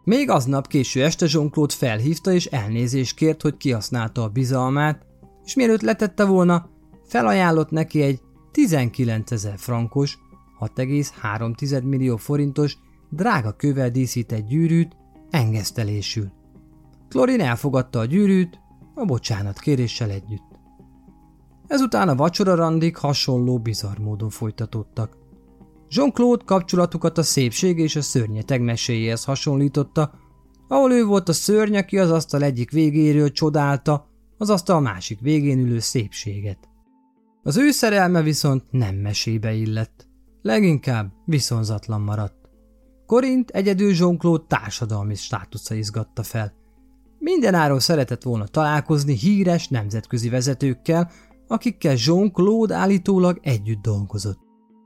Még 0.04 0.30
aznap 0.30 0.66
késő 0.66 1.04
este 1.04 1.26
Jean-Claude 1.28 1.74
felhívta 1.74 2.32
és 2.32 2.46
elnézést 2.46 3.16
kért, 3.16 3.42
hogy 3.42 3.56
kihasználta 3.56 4.22
a 4.22 4.28
bizalmát, 4.28 5.06
és 5.44 5.54
mielőtt 5.54 5.82
letette 5.82 6.24
volna, 6.24 6.70
felajánlott 7.04 7.70
neki 7.70 8.02
egy 8.02 8.20
19 8.50 9.30
ezer 9.30 9.58
frankos, 9.58 10.18
6,3 10.60 11.82
millió 11.82 12.16
forintos 12.16 12.78
drága 13.10 13.52
kövel 13.52 13.90
díszített 13.90 14.46
gyűrűt 14.46 14.96
engesztelésül. 15.30 16.32
Klorin 17.08 17.40
elfogadta 17.40 17.98
a 17.98 18.04
gyűrűt, 18.04 18.60
a 18.94 19.04
bocsánat 19.04 19.58
kéréssel 19.58 20.10
együtt. 20.10 20.51
Ezután 21.72 22.08
a 22.08 22.14
vacsora 22.14 22.54
randik 22.54 22.96
hasonló 22.96 23.58
bizarr 23.58 23.98
módon 23.98 24.30
folytatódtak. 24.30 25.16
Jean-Claude 25.88 26.44
kapcsolatukat 26.44 27.18
a 27.18 27.22
szépség 27.22 27.78
és 27.78 27.96
a 27.96 28.02
szörnyeteg 28.02 28.62
meséjéhez 28.62 29.24
hasonlította, 29.24 30.12
ahol 30.68 30.92
ő 30.92 31.04
volt 31.04 31.28
a 31.28 31.32
szörny, 31.32 31.76
aki 31.76 31.98
az 31.98 32.10
asztal 32.10 32.42
egyik 32.42 32.70
végéről 32.70 33.30
csodálta 33.30 34.06
az 34.38 34.50
asztal 34.50 34.80
másik 34.80 35.20
végén 35.20 35.58
ülő 35.58 35.78
szépséget. 35.78 36.58
Az 37.42 37.56
ő 37.56 37.70
szerelme 37.70 38.22
viszont 38.22 38.64
nem 38.70 38.94
mesébe 38.94 39.52
illett, 39.52 40.06
leginkább 40.42 41.12
viszonzatlan 41.24 42.00
maradt. 42.00 42.48
Korint 43.06 43.50
egyedül 43.50 43.94
Jean-Claude 43.94 44.44
társadalmi 44.48 45.14
státusza 45.14 45.74
izgatta 45.74 46.22
fel. 46.22 46.52
Mindenáról 47.18 47.80
szeretett 47.80 48.22
volna 48.22 48.46
találkozni 48.46 49.14
híres 49.14 49.68
nemzetközi 49.68 50.28
vezetőkkel, 50.28 51.10
akikkel 51.52 51.96
Jean-Claude 52.06 52.74
állítólag 52.74 53.38
együtt 53.42 53.82
dolgozott. 53.82 54.38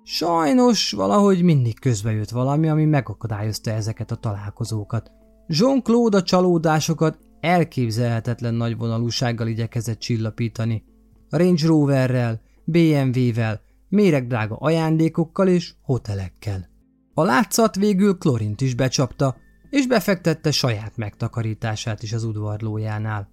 Sajnos 0.03 0.93
valahogy 0.93 1.43
mindig 1.43 1.81
közbejött 1.81 2.31
valami, 2.31 2.69
ami 2.69 2.85
megakadályozta 2.85 3.71
ezeket 3.71 4.11
a 4.11 4.17
találkozókat. 4.17 5.11
Jean-Claude 5.47 6.17
a 6.17 6.23
csalódásokat 6.23 7.19
elképzelhetetlen 7.41 8.55
nagyvonalúsággal 8.55 9.47
igyekezett 9.47 9.99
csillapítani. 9.99 10.85
Range 11.31 11.67
Roverrel, 11.67 12.41
BMW-vel, 12.65 13.61
méregdrága 13.89 14.57
ajándékokkal 14.57 15.49
és 15.49 15.75
hotelekkel. 15.83 16.69
A 17.15 17.23
látszat 17.23 17.77
végül 17.77 18.19
Klorint 18.19 18.61
is 18.61 18.75
becsapta, 18.75 19.37
és 19.71 19.87
befektette 19.87 20.51
saját 20.51 20.97
megtakarítását 20.97 22.03
is 22.03 22.13
az 22.13 22.25
udvarlójánál. 22.25 23.29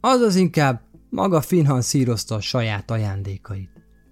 Azaz 0.00 0.36
inkább 0.36 0.80
maga 1.10 1.40
finanszírozta 1.40 2.34
a 2.34 2.40
saját 2.40 2.90
ajándékait. 2.90 3.70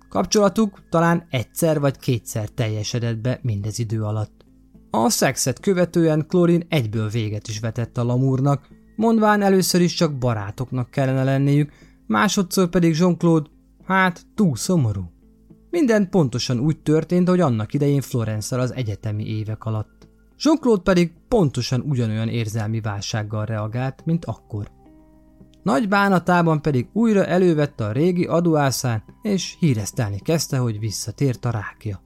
Kapcsolatuk 0.08 0.88
talán 0.90 1.26
egyszer 1.30 1.80
vagy 1.80 1.98
kétszer 1.98 2.48
teljesedett 2.48 3.18
be 3.18 3.38
mindez 3.42 3.78
idő 3.78 4.02
alatt. 4.02 4.44
A 4.90 5.08
szexet 5.08 5.60
követően 5.60 6.26
Klorin 6.28 6.66
egyből 6.68 7.08
véget 7.08 7.48
is 7.48 7.60
vetett 7.60 7.98
a 7.98 8.04
lamúrnak, 8.04 8.68
mondván 8.96 9.42
először 9.42 9.80
is 9.80 9.94
csak 9.94 10.18
barátoknak 10.18 10.90
kellene 10.90 11.24
lenniük, 11.24 11.72
másodszor 12.06 12.68
pedig 12.68 12.96
Jean-Claude, 12.98 13.48
hát 13.84 14.26
túl 14.34 14.56
szomorú. 14.56 15.10
Minden 15.70 16.10
pontosan 16.10 16.58
úgy 16.58 16.78
történt, 16.78 17.28
hogy 17.28 17.40
annak 17.40 17.74
idején 17.74 18.00
florence 18.00 18.58
az 18.58 18.74
egyetemi 18.74 19.26
évek 19.26 19.64
alatt. 19.64 20.08
Jean-Claude 20.38 20.82
pedig 20.82 21.12
pontosan 21.28 21.80
ugyanolyan 21.80 22.28
érzelmi 22.28 22.80
válsággal 22.80 23.44
reagált, 23.44 24.04
mint 24.04 24.24
akkor. 24.24 24.70
Nagy 25.66 25.88
bánatában 25.88 26.62
pedig 26.62 26.88
újra 26.92 27.24
elővette 27.24 27.84
a 27.84 27.92
régi 27.92 28.24
adóászán, 28.24 29.02
és 29.22 29.56
híresztelni 29.58 30.18
kezdte, 30.18 30.58
hogy 30.58 30.78
visszatért 30.78 31.44
a 31.44 31.50
rákja. 31.50 32.02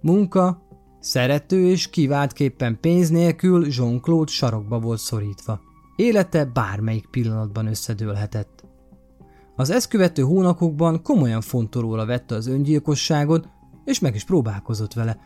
Munka, 0.00 0.62
szerető 1.00 1.66
és 1.66 1.90
kiváltképpen 1.90 2.78
pénz 2.80 3.08
nélkül 3.08 3.66
Jean-Claude 3.68 4.32
sarokba 4.32 4.78
volt 4.78 4.98
szorítva. 4.98 5.60
Élete 5.96 6.44
bármelyik 6.44 7.06
pillanatban 7.10 7.66
összedőlhetett. 7.66 8.64
Az 9.54 9.70
ezt 9.70 9.88
követő 9.88 10.22
hónapokban 10.22 11.02
komolyan 11.02 11.40
fontolóra 11.40 12.06
vette 12.06 12.34
az 12.34 12.46
öngyilkosságot, 12.46 13.48
és 13.84 13.98
meg 13.98 14.14
is 14.14 14.24
próbálkozott 14.24 14.92
vele, 14.92 15.18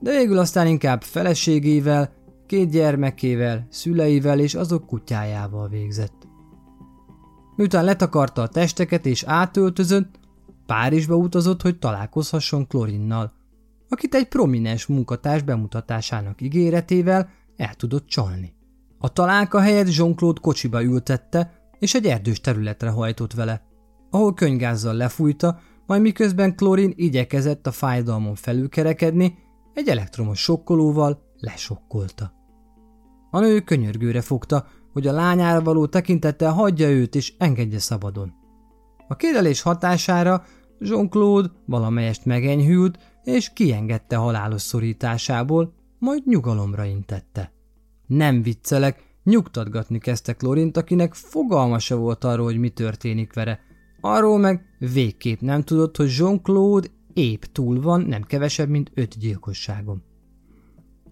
de 0.00 0.10
végül 0.10 0.38
aztán 0.38 0.66
inkább 0.66 1.02
feleségével, 1.02 2.12
két 2.46 2.70
gyermekével, 2.70 3.66
szüleivel 3.70 4.38
és 4.38 4.54
azok 4.54 4.86
kutyájával 4.86 5.68
végzett. 5.68 6.15
Miután 7.56 7.84
letakarta 7.84 8.42
a 8.42 8.48
testeket 8.48 9.06
és 9.06 9.22
átöltözött, 9.22 10.18
Párizsba 10.66 11.14
utazott, 11.14 11.62
hogy 11.62 11.78
találkozhasson 11.78 12.66
Klorinnal, 12.66 13.32
akit 13.88 14.14
egy 14.14 14.28
prominens 14.28 14.86
munkatárs 14.86 15.42
bemutatásának 15.42 16.40
ígéretével 16.40 17.28
el 17.56 17.74
tudott 17.74 18.06
csalni. 18.06 18.54
A 18.98 19.12
találka 19.12 19.60
helyett 19.60 19.94
Jean-Claude 19.94 20.40
kocsiba 20.40 20.82
ültette, 20.82 21.70
és 21.78 21.94
egy 21.94 22.06
erdős 22.06 22.40
területre 22.40 22.90
hajtott 22.90 23.32
vele, 23.32 23.62
ahol 24.10 24.34
könygázzal 24.34 24.94
lefújta, 24.94 25.58
majd 25.86 26.00
miközben 26.00 26.56
Klorin 26.56 26.92
igyekezett 26.96 27.66
a 27.66 27.72
fájdalmon 27.72 28.34
felülkerekedni, 28.34 29.38
egy 29.74 29.88
elektromos 29.88 30.40
sokkolóval 30.40 31.22
lesokkolta. 31.38 32.32
A 33.30 33.40
nő 33.40 33.60
könyörgőre 33.60 34.20
fogta, 34.20 34.66
hogy 34.96 35.06
a 35.06 35.12
lányára 35.12 35.62
való 35.62 35.86
tekintettel 35.86 36.52
hagyja 36.52 36.88
őt 36.88 37.14
és 37.14 37.34
engedje 37.38 37.78
szabadon. 37.78 38.32
A 39.08 39.16
kérelés 39.16 39.62
hatására 39.62 40.44
Jean-Claude 40.78 41.50
valamelyest 41.66 42.24
megenyhült, 42.24 42.98
és 43.24 43.52
kiengedte 43.52 44.16
halálos 44.16 44.62
szorításából, 44.62 45.72
majd 45.98 46.26
nyugalomra 46.26 46.84
intette. 46.84 47.52
Nem 48.06 48.42
viccelek, 48.42 49.02
nyugtatgatni 49.24 49.98
kezdte 49.98 50.32
Klorint, 50.32 50.76
akinek 50.76 51.14
fogalma 51.14 51.78
se 51.78 51.94
volt 51.94 52.24
arról, 52.24 52.44
hogy 52.44 52.58
mi 52.58 52.68
történik 52.68 53.34
vele. 53.34 53.60
Arról 54.00 54.38
meg 54.38 54.64
végképp 54.78 55.40
nem 55.40 55.62
tudott, 55.62 55.96
hogy 55.96 56.14
Jean-Claude 56.18 56.88
épp 57.12 57.42
túl 57.42 57.80
van, 57.80 58.00
nem 58.00 58.22
kevesebb, 58.22 58.68
mint 58.68 58.90
öt 58.94 59.18
gyilkosságom. 59.18 60.02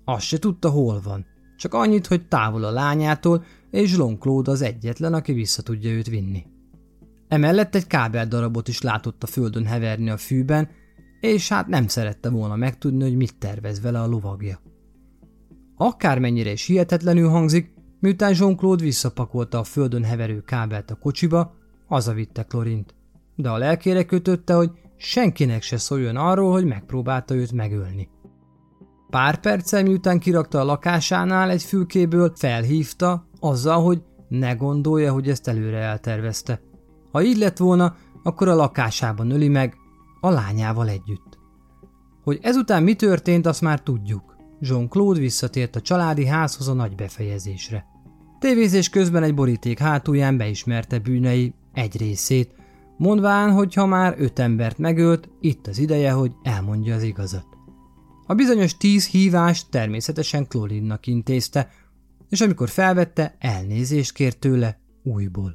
Azt 0.04 0.26
se 0.26 0.38
tudta, 0.38 0.70
hol 0.70 1.00
van. 1.04 1.26
Csak 1.56 1.74
annyit, 1.74 2.06
hogy 2.06 2.28
távol 2.28 2.64
a 2.64 2.70
lányától, 2.70 3.44
és 3.74 3.96
Jean-Claude 3.96 4.50
az 4.50 4.62
egyetlen, 4.62 5.14
aki 5.14 5.32
vissza 5.32 5.62
tudja 5.62 5.90
őt 5.90 6.06
vinni. 6.06 6.46
Emellett 7.28 7.74
egy 7.74 7.86
kábeldarabot 7.86 8.68
is 8.68 8.82
látott 8.82 9.22
a 9.22 9.26
földön 9.26 9.64
heverni 9.64 10.10
a 10.10 10.16
fűben, 10.16 10.68
és 11.20 11.48
hát 11.48 11.66
nem 11.66 11.86
szerette 11.86 12.28
volna 12.28 12.56
megtudni, 12.56 13.02
hogy 13.02 13.16
mit 13.16 13.38
tervez 13.38 13.80
vele 13.80 14.00
a 14.00 14.06
lovagja. 14.06 14.60
Akármennyire 15.76 16.52
is 16.52 16.66
hihetetlenül 16.66 17.28
hangzik, 17.28 17.74
miután 18.00 18.34
Jean-Claude 18.38 18.84
visszapakolta 18.84 19.58
a 19.58 19.64
földön 19.64 20.04
heverő 20.04 20.40
kábelt 20.40 20.90
a 20.90 20.94
kocsiba, 20.94 21.54
hazavitte 21.86 22.42
Klorint, 22.42 22.94
de 23.36 23.50
a 23.50 23.58
lelkére 23.58 24.04
kötötte, 24.04 24.54
hogy 24.54 24.70
senkinek 24.96 25.62
se 25.62 25.76
szóljon 25.76 26.16
arról, 26.16 26.52
hogy 26.52 26.64
megpróbálta 26.64 27.34
őt 27.34 27.52
megölni. 27.52 28.08
Pár 29.10 29.40
perccel 29.40 29.82
miután 29.82 30.18
kirakta 30.18 30.60
a 30.60 30.64
lakásánál 30.64 31.50
egy 31.50 31.62
fülkéből, 31.62 32.32
felhívta, 32.36 33.28
azzal, 33.44 33.82
hogy 33.82 34.02
ne 34.28 34.52
gondolja, 34.52 35.12
hogy 35.12 35.28
ezt 35.28 35.48
előre 35.48 35.78
eltervezte. 35.78 36.60
Ha 37.12 37.22
így 37.22 37.36
lett 37.36 37.56
volna, 37.56 37.96
akkor 38.22 38.48
a 38.48 38.54
lakásában 38.54 39.30
öli 39.30 39.48
meg, 39.48 39.76
a 40.20 40.30
lányával 40.30 40.88
együtt. 40.88 41.38
Hogy 42.22 42.38
ezután 42.42 42.82
mi 42.82 42.94
történt, 42.94 43.46
azt 43.46 43.60
már 43.60 43.82
tudjuk. 43.82 44.36
Jean-Claude 44.60 45.20
visszatért 45.20 45.76
a 45.76 45.80
családi 45.80 46.26
házhoz 46.26 46.68
a 46.68 46.72
nagy 46.72 46.94
befejezésre. 46.94 47.84
Tévézés 48.38 48.88
közben 48.88 49.22
egy 49.22 49.34
boríték 49.34 49.78
hátulján 49.78 50.36
beismerte 50.36 50.98
bűnei 50.98 51.54
egy 51.72 51.96
részét, 51.96 52.54
mondván, 52.96 53.52
hogy 53.52 53.74
ha 53.74 53.86
már 53.86 54.14
öt 54.18 54.38
embert 54.38 54.78
megölt, 54.78 55.28
itt 55.40 55.66
az 55.66 55.78
ideje, 55.78 56.12
hogy 56.12 56.32
elmondja 56.42 56.94
az 56.94 57.02
igazat. 57.02 57.46
A 58.26 58.34
bizonyos 58.34 58.76
tíz 58.76 59.06
hívást 59.06 59.70
természetesen 59.70 60.46
Klolinnak 60.46 61.06
intézte, 61.06 61.68
és 62.34 62.40
amikor 62.40 62.68
felvette, 62.68 63.36
elnézést 63.38 64.12
kért 64.12 64.38
tőle 64.38 64.78
újból. 65.02 65.54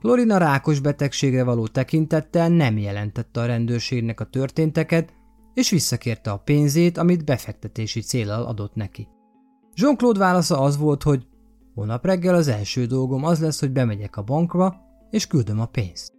Florina 0.00 0.38
rákos 0.38 0.80
betegségre 0.80 1.44
való 1.44 1.66
tekintettel 1.66 2.48
nem 2.48 2.78
jelentette 2.78 3.40
a 3.40 3.46
rendőrségnek 3.46 4.20
a 4.20 4.24
történteket, 4.24 5.12
és 5.54 5.70
visszakérte 5.70 6.30
a 6.30 6.36
pénzét, 6.36 6.98
amit 6.98 7.24
befektetési 7.24 8.00
célral 8.00 8.44
adott 8.44 8.74
neki. 8.74 9.08
Jean-Claude 9.74 10.18
válasza 10.18 10.60
az 10.60 10.76
volt, 10.76 11.02
hogy 11.02 11.26
holnap 11.74 12.04
reggel 12.04 12.34
az 12.34 12.48
első 12.48 12.86
dolgom 12.86 13.24
az 13.24 13.40
lesz, 13.40 13.60
hogy 13.60 13.72
bemegyek 13.72 14.16
a 14.16 14.22
bankba, 14.22 14.76
és 15.10 15.26
küldöm 15.26 15.60
a 15.60 15.66
pénzt. 15.66 16.12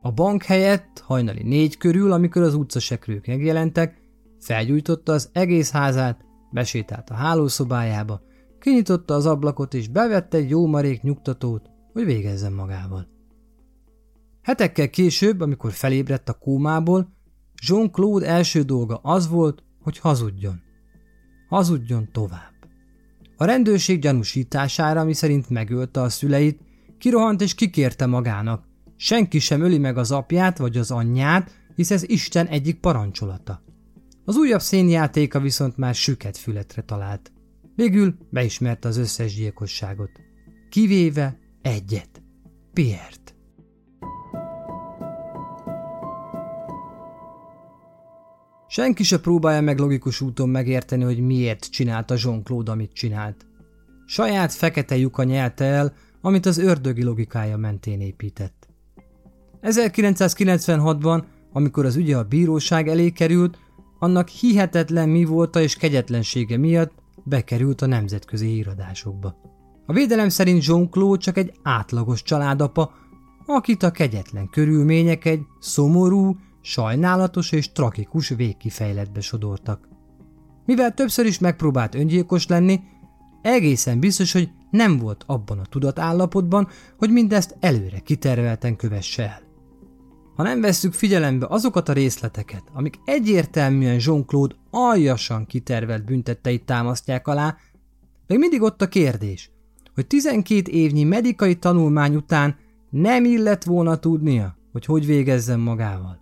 A 0.00 0.12
bank 0.12 0.42
helyett 0.42 1.02
hajnali 1.06 1.42
négy 1.42 1.76
körül, 1.76 2.12
amikor 2.12 2.42
az 2.42 2.54
utcasekrők 2.54 3.26
megjelentek, 3.26 4.02
felgyújtotta 4.40 5.12
az 5.12 5.30
egész 5.32 5.70
házát, 5.70 6.24
besétált 6.50 7.10
a 7.10 7.14
hálószobájába, 7.14 8.26
kinyitotta 8.60 9.14
az 9.14 9.26
ablakot 9.26 9.74
és 9.74 9.88
bevette 9.88 10.36
egy 10.36 10.50
jó 10.50 10.66
marék 10.66 11.02
nyugtatót, 11.02 11.70
hogy 11.92 12.04
végezzen 12.04 12.52
magával. 12.52 13.08
Hetekkel 14.42 14.90
később, 14.90 15.40
amikor 15.40 15.72
felébredt 15.72 16.28
a 16.28 16.32
kómából, 16.32 17.16
Jean-Claude 17.66 18.26
első 18.26 18.62
dolga 18.62 19.00
az 19.02 19.28
volt, 19.28 19.62
hogy 19.80 19.98
hazudjon. 19.98 20.60
Hazudjon 21.48 22.08
tovább. 22.12 22.52
A 23.36 23.44
rendőrség 23.44 24.00
gyanúsítására, 24.00 25.00
ami 25.00 25.12
szerint 25.12 25.50
megölte 25.50 26.00
a 26.00 26.08
szüleit, 26.08 26.60
kirohant 26.98 27.40
és 27.40 27.54
kikérte 27.54 28.06
magának. 28.06 28.64
Senki 28.96 29.38
sem 29.38 29.60
öli 29.60 29.78
meg 29.78 29.98
az 29.98 30.10
apját 30.10 30.58
vagy 30.58 30.76
az 30.76 30.90
anyját, 30.90 31.50
hisz 31.74 31.90
ez 31.90 32.08
Isten 32.08 32.46
egyik 32.46 32.80
parancsolata. 32.80 33.62
Az 34.24 34.36
újabb 34.36 34.60
szénjátéka 34.60 35.40
viszont 35.40 35.76
már 35.76 35.94
süket 35.94 36.36
fületre 36.36 36.82
talált. 36.82 37.32
Végül 37.78 38.14
beismerte 38.30 38.88
az 38.88 38.96
összes 38.96 39.34
gyilkosságot. 39.34 40.10
Kivéve 40.70 41.38
egyet. 41.62 42.22
Piert. 42.72 43.34
Senki 48.68 49.02
se 49.02 49.20
próbálja 49.20 49.60
meg 49.60 49.78
logikus 49.78 50.20
úton 50.20 50.48
megérteni, 50.48 51.04
hogy 51.04 51.20
miért 51.20 51.70
csinálta 51.70 52.14
Jean-Claude, 52.18 52.70
amit 52.70 52.92
csinált. 52.92 53.46
Saját 54.06 54.52
fekete 54.52 54.96
lyuka 54.96 55.22
nyelte 55.22 55.64
el, 55.64 55.94
amit 56.20 56.46
az 56.46 56.58
ördögi 56.58 57.02
logikája 57.02 57.56
mentén 57.56 58.00
épített. 58.00 58.68
1996-ban, 59.62 61.24
amikor 61.52 61.84
az 61.84 61.96
ügye 61.96 62.16
a 62.16 62.24
bíróság 62.24 62.88
elé 62.88 63.10
került, 63.10 63.58
annak 63.98 64.28
hihetetlen 64.28 65.08
mi 65.08 65.24
volta 65.24 65.60
és 65.60 65.76
kegyetlensége 65.76 66.56
miatt 66.56 67.06
bekerült 67.28 67.82
a 67.82 67.86
nemzetközi 67.86 68.46
híradásokba. 68.46 69.36
A 69.86 69.92
védelem 69.92 70.28
szerint 70.28 70.64
Jean-Claude 70.64 71.22
csak 71.22 71.36
egy 71.36 71.52
átlagos 71.62 72.22
családapa, 72.22 72.92
akit 73.46 73.82
a 73.82 73.90
kegyetlen 73.90 74.48
körülmények 74.48 75.24
egy 75.24 75.40
szomorú, 75.60 76.36
sajnálatos 76.60 77.52
és 77.52 77.72
tragikus 77.72 78.28
végkifejletbe 78.28 79.20
sodortak. 79.20 79.88
Mivel 80.66 80.94
többször 80.94 81.26
is 81.26 81.38
megpróbált 81.38 81.94
öngyilkos 81.94 82.46
lenni, 82.46 82.80
egészen 83.42 84.00
biztos, 84.00 84.32
hogy 84.32 84.50
nem 84.70 84.98
volt 84.98 85.24
abban 85.26 85.58
a 85.58 85.66
tudatállapotban, 85.66 86.68
hogy 86.98 87.10
mindezt 87.10 87.56
előre 87.60 87.98
kitervelten 87.98 88.76
kövesse 88.76 89.22
el. 89.22 89.47
Ha 90.38 90.44
nem 90.44 90.60
vesszük 90.60 90.92
figyelembe 90.92 91.46
azokat 91.48 91.88
a 91.88 91.92
részleteket, 91.92 92.62
amik 92.72 92.98
egyértelműen 93.04 94.00
Jean-Claude 94.00 94.54
aljasan 94.70 95.46
kitervelt 95.46 96.04
büntetteit 96.04 96.64
támasztják 96.64 97.28
alá, 97.28 97.56
még 98.26 98.38
mindig 98.38 98.62
ott 98.62 98.82
a 98.82 98.88
kérdés, 98.88 99.50
hogy 99.94 100.06
12 100.06 100.70
évnyi 100.70 101.04
medikai 101.04 101.56
tanulmány 101.56 102.14
után 102.14 102.56
nem 102.90 103.24
illett 103.24 103.64
volna 103.64 103.96
tudnia, 103.96 104.56
hogy 104.72 104.84
hogy 104.84 105.06
végezzen 105.06 105.60
magával. 105.60 106.20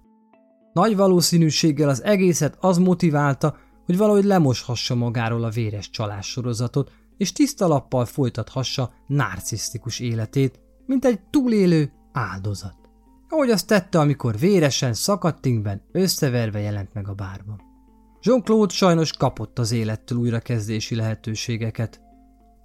Nagy 0.73 0.97
valószínűséggel 0.97 1.89
az 1.89 2.03
egészet 2.03 2.57
az 2.61 2.79
motiválta, 2.79 3.57
hogy 3.87 3.97
valahogy 3.97 4.25
lemoshassa 4.25 4.95
magáról 4.95 5.45
a 5.45 5.51
véres 5.51 5.91
csalás 5.91 6.27
sorozatot, 6.27 6.93
és 7.17 7.33
tiszta 7.33 7.67
lappal 7.67 8.05
folytathassa 8.05 8.93
narcisztikus 9.07 10.01
életét, 10.01 10.61
mint 10.87 11.05
egy 11.05 11.21
túlélő 11.31 11.93
áldozat. 12.13 12.86
Ahogy 13.29 13.51
azt 13.51 13.67
tette, 13.67 13.99
amikor 13.99 14.39
véresen, 14.39 14.95
szakadtinkben, 14.95 15.83
összeverve 15.93 16.61
jelent 16.61 16.95
meg 16.95 17.09
a 17.09 17.15
bárban. 17.15 17.61
Jean-Claude 18.23 18.75
sajnos 18.75 19.13
kapott 19.13 19.59
az 19.59 19.73
élettől 19.73 20.19
újrakezdési 20.19 20.95
lehetőségeket. 20.95 22.01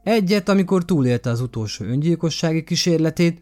Egyet, 0.03 0.49
amikor 0.49 0.86
túlélte 0.86 1.30
az 1.30 1.41
utolsó 1.41 1.86
öngyilkossági 1.86 2.64
kísérletét, 2.64 3.41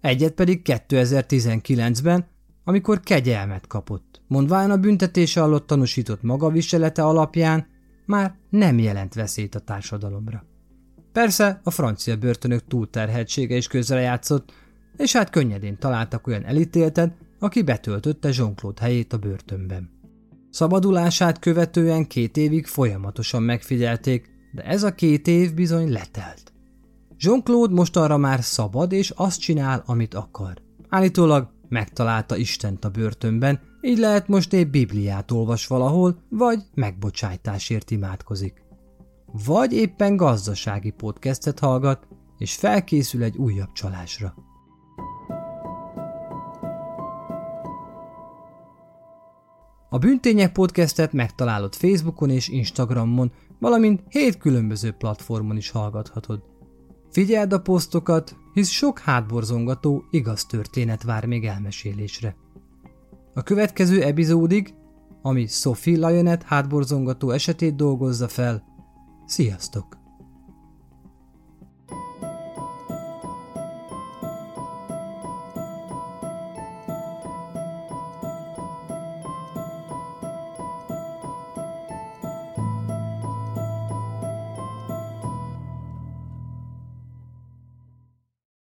egyet 0.00 0.32
pedig 0.32 0.60
2019-ben, 0.64 2.26
amikor 2.64 3.00
kegyelmet 3.00 3.66
kapott, 3.66 4.22
mondván 4.26 4.70
a 4.70 4.76
büntetése 4.76 5.42
alatt 5.42 5.66
tanúsított 5.66 6.22
magaviselete 6.22 7.04
alapján 7.04 7.66
már 8.06 8.34
nem 8.50 8.78
jelent 8.78 9.14
veszélyt 9.14 9.54
a 9.54 9.58
társadalomra. 9.60 10.44
Persze 11.12 11.60
a 11.64 11.70
francia 11.70 12.16
börtönök 12.16 12.66
túlterheltsége 12.66 13.56
is 13.56 13.66
közrejátszott, 13.66 14.52
és 14.96 15.12
hát 15.12 15.30
könnyedén 15.30 15.78
találtak 15.78 16.26
olyan 16.26 16.44
elítéltet, 16.44 17.16
aki 17.38 17.62
betöltötte 17.62 18.30
Jean-Claude 18.32 18.82
helyét 18.82 19.12
a 19.12 19.18
börtönben. 19.18 19.90
Szabadulását 20.50 21.38
követően 21.38 22.06
két 22.06 22.36
évig 22.36 22.66
folyamatosan 22.66 23.42
megfigyelték, 23.42 24.30
de 24.52 24.62
ez 24.62 24.82
a 24.82 24.94
két 24.94 25.26
év 25.26 25.54
bizony 25.54 25.92
letelt. 25.92 26.52
Jean-Claude 27.18 27.74
mostanra 27.74 28.16
már 28.16 28.42
szabad, 28.42 28.92
és 28.92 29.10
azt 29.10 29.40
csinál, 29.40 29.82
amit 29.86 30.14
akar. 30.14 30.54
Állítólag 30.88 31.48
megtalálta 31.68 32.36
Istent 32.36 32.84
a 32.84 32.90
börtönben, 32.90 33.60
így 33.80 33.98
lehet 33.98 34.28
most 34.28 34.52
épp 34.52 34.70
Bibliát 34.70 35.30
olvas 35.30 35.66
valahol, 35.66 36.22
vagy 36.28 36.62
megbocsájtásért 36.74 37.90
imádkozik. 37.90 38.64
Vagy 39.46 39.72
éppen 39.72 40.16
gazdasági 40.16 40.90
podcastet 40.90 41.58
hallgat, 41.58 42.06
és 42.38 42.54
felkészül 42.54 43.22
egy 43.22 43.36
újabb 43.36 43.72
csalásra. 43.72 44.34
A 49.96 49.98
Bűntények 49.98 50.52
podcastet 50.52 51.12
megtalálod 51.12 51.74
Facebookon 51.74 52.30
és 52.30 52.48
Instagramon, 52.48 53.32
valamint 53.58 54.02
hét 54.08 54.38
különböző 54.38 54.92
platformon 54.92 55.56
is 55.56 55.70
hallgathatod. 55.70 56.42
Figyeld 57.10 57.52
a 57.52 57.60
posztokat, 57.60 58.36
hisz 58.52 58.68
sok 58.68 58.98
hátborzongató, 58.98 60.04
igaz 60.10 60.44
történet 60.44 61.02
vár 61.02 61.24
még 61.24 61.44
elmesélésre. 61.44 62.36
A 63.34 63.42
következő 63.42 64.02
epizódig, 64.02 64.74
ami 65.22 65.46
Sophie 65.46 66.08
Lionett 66.08 66.42
hátborzongató 66.42 67.30
esetét 67.30 67.76
dolgozza 67.76 68.28
fel, 68.28 68.64
sziasztok! 69.26 70.05